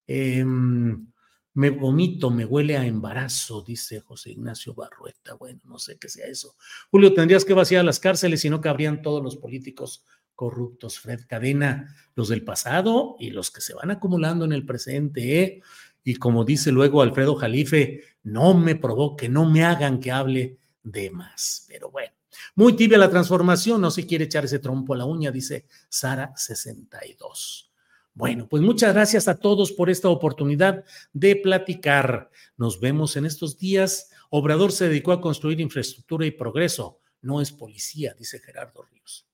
Em, 0.07 1.07
me 1.55 1.71
vomito, 1.71 2.31
me 2.31 2.45
huele 2.45 2.77
a 2.77 2.85
embarazo, 2.85 3.63
dice 3.63 4.01
José 4.01 4.33
Ignacio 4.33 4.75
Barrueta. 4.75 5.35
Bueno, 5.35 5.61
no 5.65 5.79
sé 5.79 5.97
qué 5.99 6.09
sea 6.09 6.27
eso. 6.27 6.57
Julio, 6.91 7.15
tendrías 7.15 7.45
que 7.45 7.55
vaciar 7.55 7.85
las 7.85 8.01
cárceles 8.01 8.45
y 8.45 8.51
no 8.51 8.61
cabrían 8.61 9.03
todos 9.03 9.23
los 9.23 9.37
políticos 9.37 10.05
corruptos. 10.35 10.99
Fred 10.99 11.21
Cadena, 11.29 11.95
los 12.17 12.29
del 12.29 12.45
pasado 12.45 13.17
y 13.21 13.31
los 13.31 13.53
que 13.53 13.61
se 13.61 13.75
van 13.75 13.93
acumulando 13.93 14.45
en 14.45 14.53
el 14.53 14.67
presente. 14.67 15.43
¿eh? 15.43 15.63
Y 16.03 16.17
como 16.17 16.45
dice 16.45 16.73
luego 16.73 17.03
Alfredo 17.03 17.37
Jalife, 17.37 18.03
no 18.25 18.55
me 18.55 18.75
provoque, 18.75 19.29
no 19.29 19.49
me 19.49 19.65
hagan 19.65 20.01
que 20.01 20.11
hable 20.11 20.59
de 20.83 21.11
más. 21.11 21.67
Pero 21.69 21.89
bueno, 21.91 22.13
muy 22.57 22.75
tibia 22.75 22.99
la 22.99 23.11
transformación, 23.11 23.81
no 23.81 23.93
se 23.93 24.07
quiere 24.07 24.25
echar 24.25 24.45
ese 24.45 24.59
trompo 24.59 24.95
a 24.95 24.97
la 24.97 25.05
uña, 25.05 25.31
dice 25.31 25.67
Sara 25.89 26.33
62. 26.37 27.71
Bueno, 28.15 28.49
pues 28.49 28.63
muchas 28.63 28.95
gracias 28.95 29.27
a 29.27 29.41
todos 29.41 29.73
por 29.73 29.91
esta 29.91 30.09
oportunidad 30.09 30.85
de 31.13 31.35
platicar. 31.35 32.31
Nos 32.57 32.79
vemos 32.79 33.17
en 33.17 33.27
estos 33.27 33.59
días. 33.59 34.11
Obrador 34.31 34.71
se 34.71 34.89
dedicó 34.89 35.11
a 35.11 35.21
construir 35.21 35.61
infraestructura 35.61 36.25
y 36.25 36.31
progreso. 36.31 37.01
No 37.23 37.41
es 37.41 37.51
policía, 37.51 38.15
dice 38.17 38.39
Gerardo 38.39 38.85
Ríos. 38.85 39.27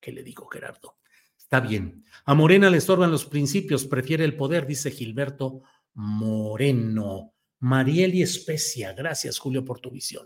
¿Qué 0.00 0.10
le 0.10 0.24
digo, 0.24 0.48
Gerardo? 0.48 0.96
Está 1.38 1.60
bien. 1.60 2.04
A 2.24 2.34
Morena 2.34 2.70
le 2.70 2.78
estorban 2.78 3.12
los 3.12 3.24
principios, 3.24 3.86
prefiere 3.86 4.24
el 4.24 4.36
poder, 4.36 4.66
dice 4.66 4.90
Gilberto 4.90 5.62
Moreno. 5.94 7.34
Marieli 7.60 8.22
Especia, 8.22 8.92
gracias 8.94 9.38
Julio 9.38 9.64
por 9.64 9.78
tu 9.78 9.92
visión. 9.92 10.24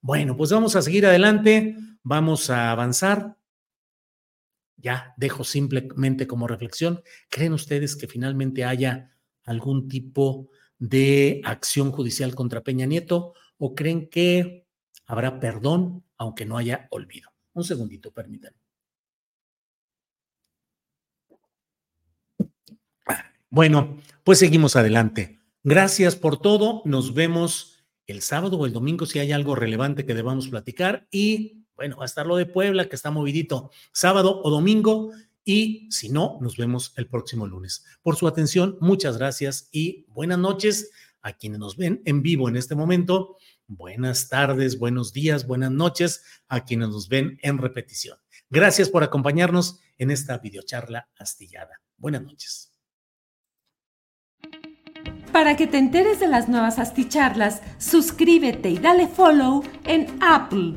Bueno, 0.00 0.36
pues 0.36 0.50
vamos 0.50 0.74
a 0.74 0.82
seguir 0.82 1.06
adelante, 1.06 1.76
vamos 2.02 2.50
a 2.50 2.72
avanzar 2.72 3.36
ya 4.82 5.14
dejo 5.16 5.44
simplemente 5.44 6.26
como 6.26 6.46
reflexión, 6.46 7.02
¿creen 7.30 7.52
ustedes 7.52 7.96
que 7.96 8.08
finalmente 8.08 8.64
haya 8.64 9.16
algún 9.44 9.88
tipo 9.88 10.50
de 10.78 11.40
acción 11.44 11.92
judicial 11.92 12.34
contra 12.34 12.62
Peña 12.62 12.86
Nieto 12.86 13.34
o 13.58 13.74
creen 13.74 14.08
que 14.10 14.66
habrá 15.06 15.38
perdón 15.40 16.04
aunque 16.18 16.44
no 16.44 16.58
haya 16.58 16.88
olvido? 16.90 17.30
Un 17.54 17.64
segundito, 17.64 18.10
permítanme. 18.10 18.58
Bueno, 23.50 23.98
pues 24.24 24.38
seguimos 24.38 24.76
adelante. 24.76 25.38
Gracias 25.62 26.16
por 26.16 26.40
todo. 26.40 26.80
Nos 26.86 27.12
vemos 27.12 27.84
el 28.06 28.22
sábado 28.22 28.58
o 28.58 28.66
el 28.66 28.72
domingo 28.72 29.04
si 29.04 29.18
hay 29.18 29.30
algo 29.30 29.54
relevante 29.54 30.06
que 30.06 30.14
debamos 30.14 30.48
platicar 30.48 31.06
y 31.10 31.61
bueno, 31.82 31.96
va 31.96 32.04
a 32.04 32.06
estar 32.06 32.24
lo 32.24 32.36
de 32.36 32.46
Puebla, 32.46 32.88
que 32.88 32.94
está 32.94 33.10
movidito 33.10 33.72
sábado 33.90 34.40
o 34.44 34.50
domingo. 34.50 35.10
Y 35.44 35.88
si 35.90 36.10
no, 36.10 36.38
nos 36.40 36.56
vemos 36.56 36.92
el 36.96 37.08
próximo 37.08 37.44
lunes. 37.44 37.84
Por 38.02 38.14
su 38.14 38.28
atención, 38.28 38.78
muchas 38.80 39.18
gracias 39.18 39.68
y 39.72 40.06
buenas 40.10 40.38
noches 40.38 40.92
a 41.22 41.32
quienes 41.32 41.58
nos 41.58 41.76
ven 41.76 42.00
en 42.04 42.22
vivo 42.22 42.48
en 42.48 42.54
este 42.54 42.76
momento. 42.76 43.36
Buenas 43.66 44.28
tardes, 44.28 44.78
buenos 44.78 45.12
días, 45.12 45.44
buenas 45.44 45.72
noches 45.72 46.22
a 46.46 46.64
quienes 46.64 46.90
nos 46.90 47.08
ven 47.08 47.40
en 47.42 47.58
repetición. 47.58 48.16
Gracias 48.48 48.88
por 48.88 49.02
acompañarnos 49.02 49.80
en 49.98 50.12
esta 50.12 50.38
videocharla 50.38 51.08
astillada. 51.18 51.80
Buenas 51.96 52.22
noches. 52.22 52.70
Para 55.32 55.56
que 55.56 55.66
te 55.66 55.78
enteres 55.78 56.20
de 56.20 56.28
las 56.28 56.48
nuevas 56.48 56.78
asticharlas, 56.78 57.60
suscríbete 57.78 58.70
y 58.70 58.78
dale 58.78 59.08
follow 59.08 59.64
en 59.84 60.06
Apple 60.20 60.76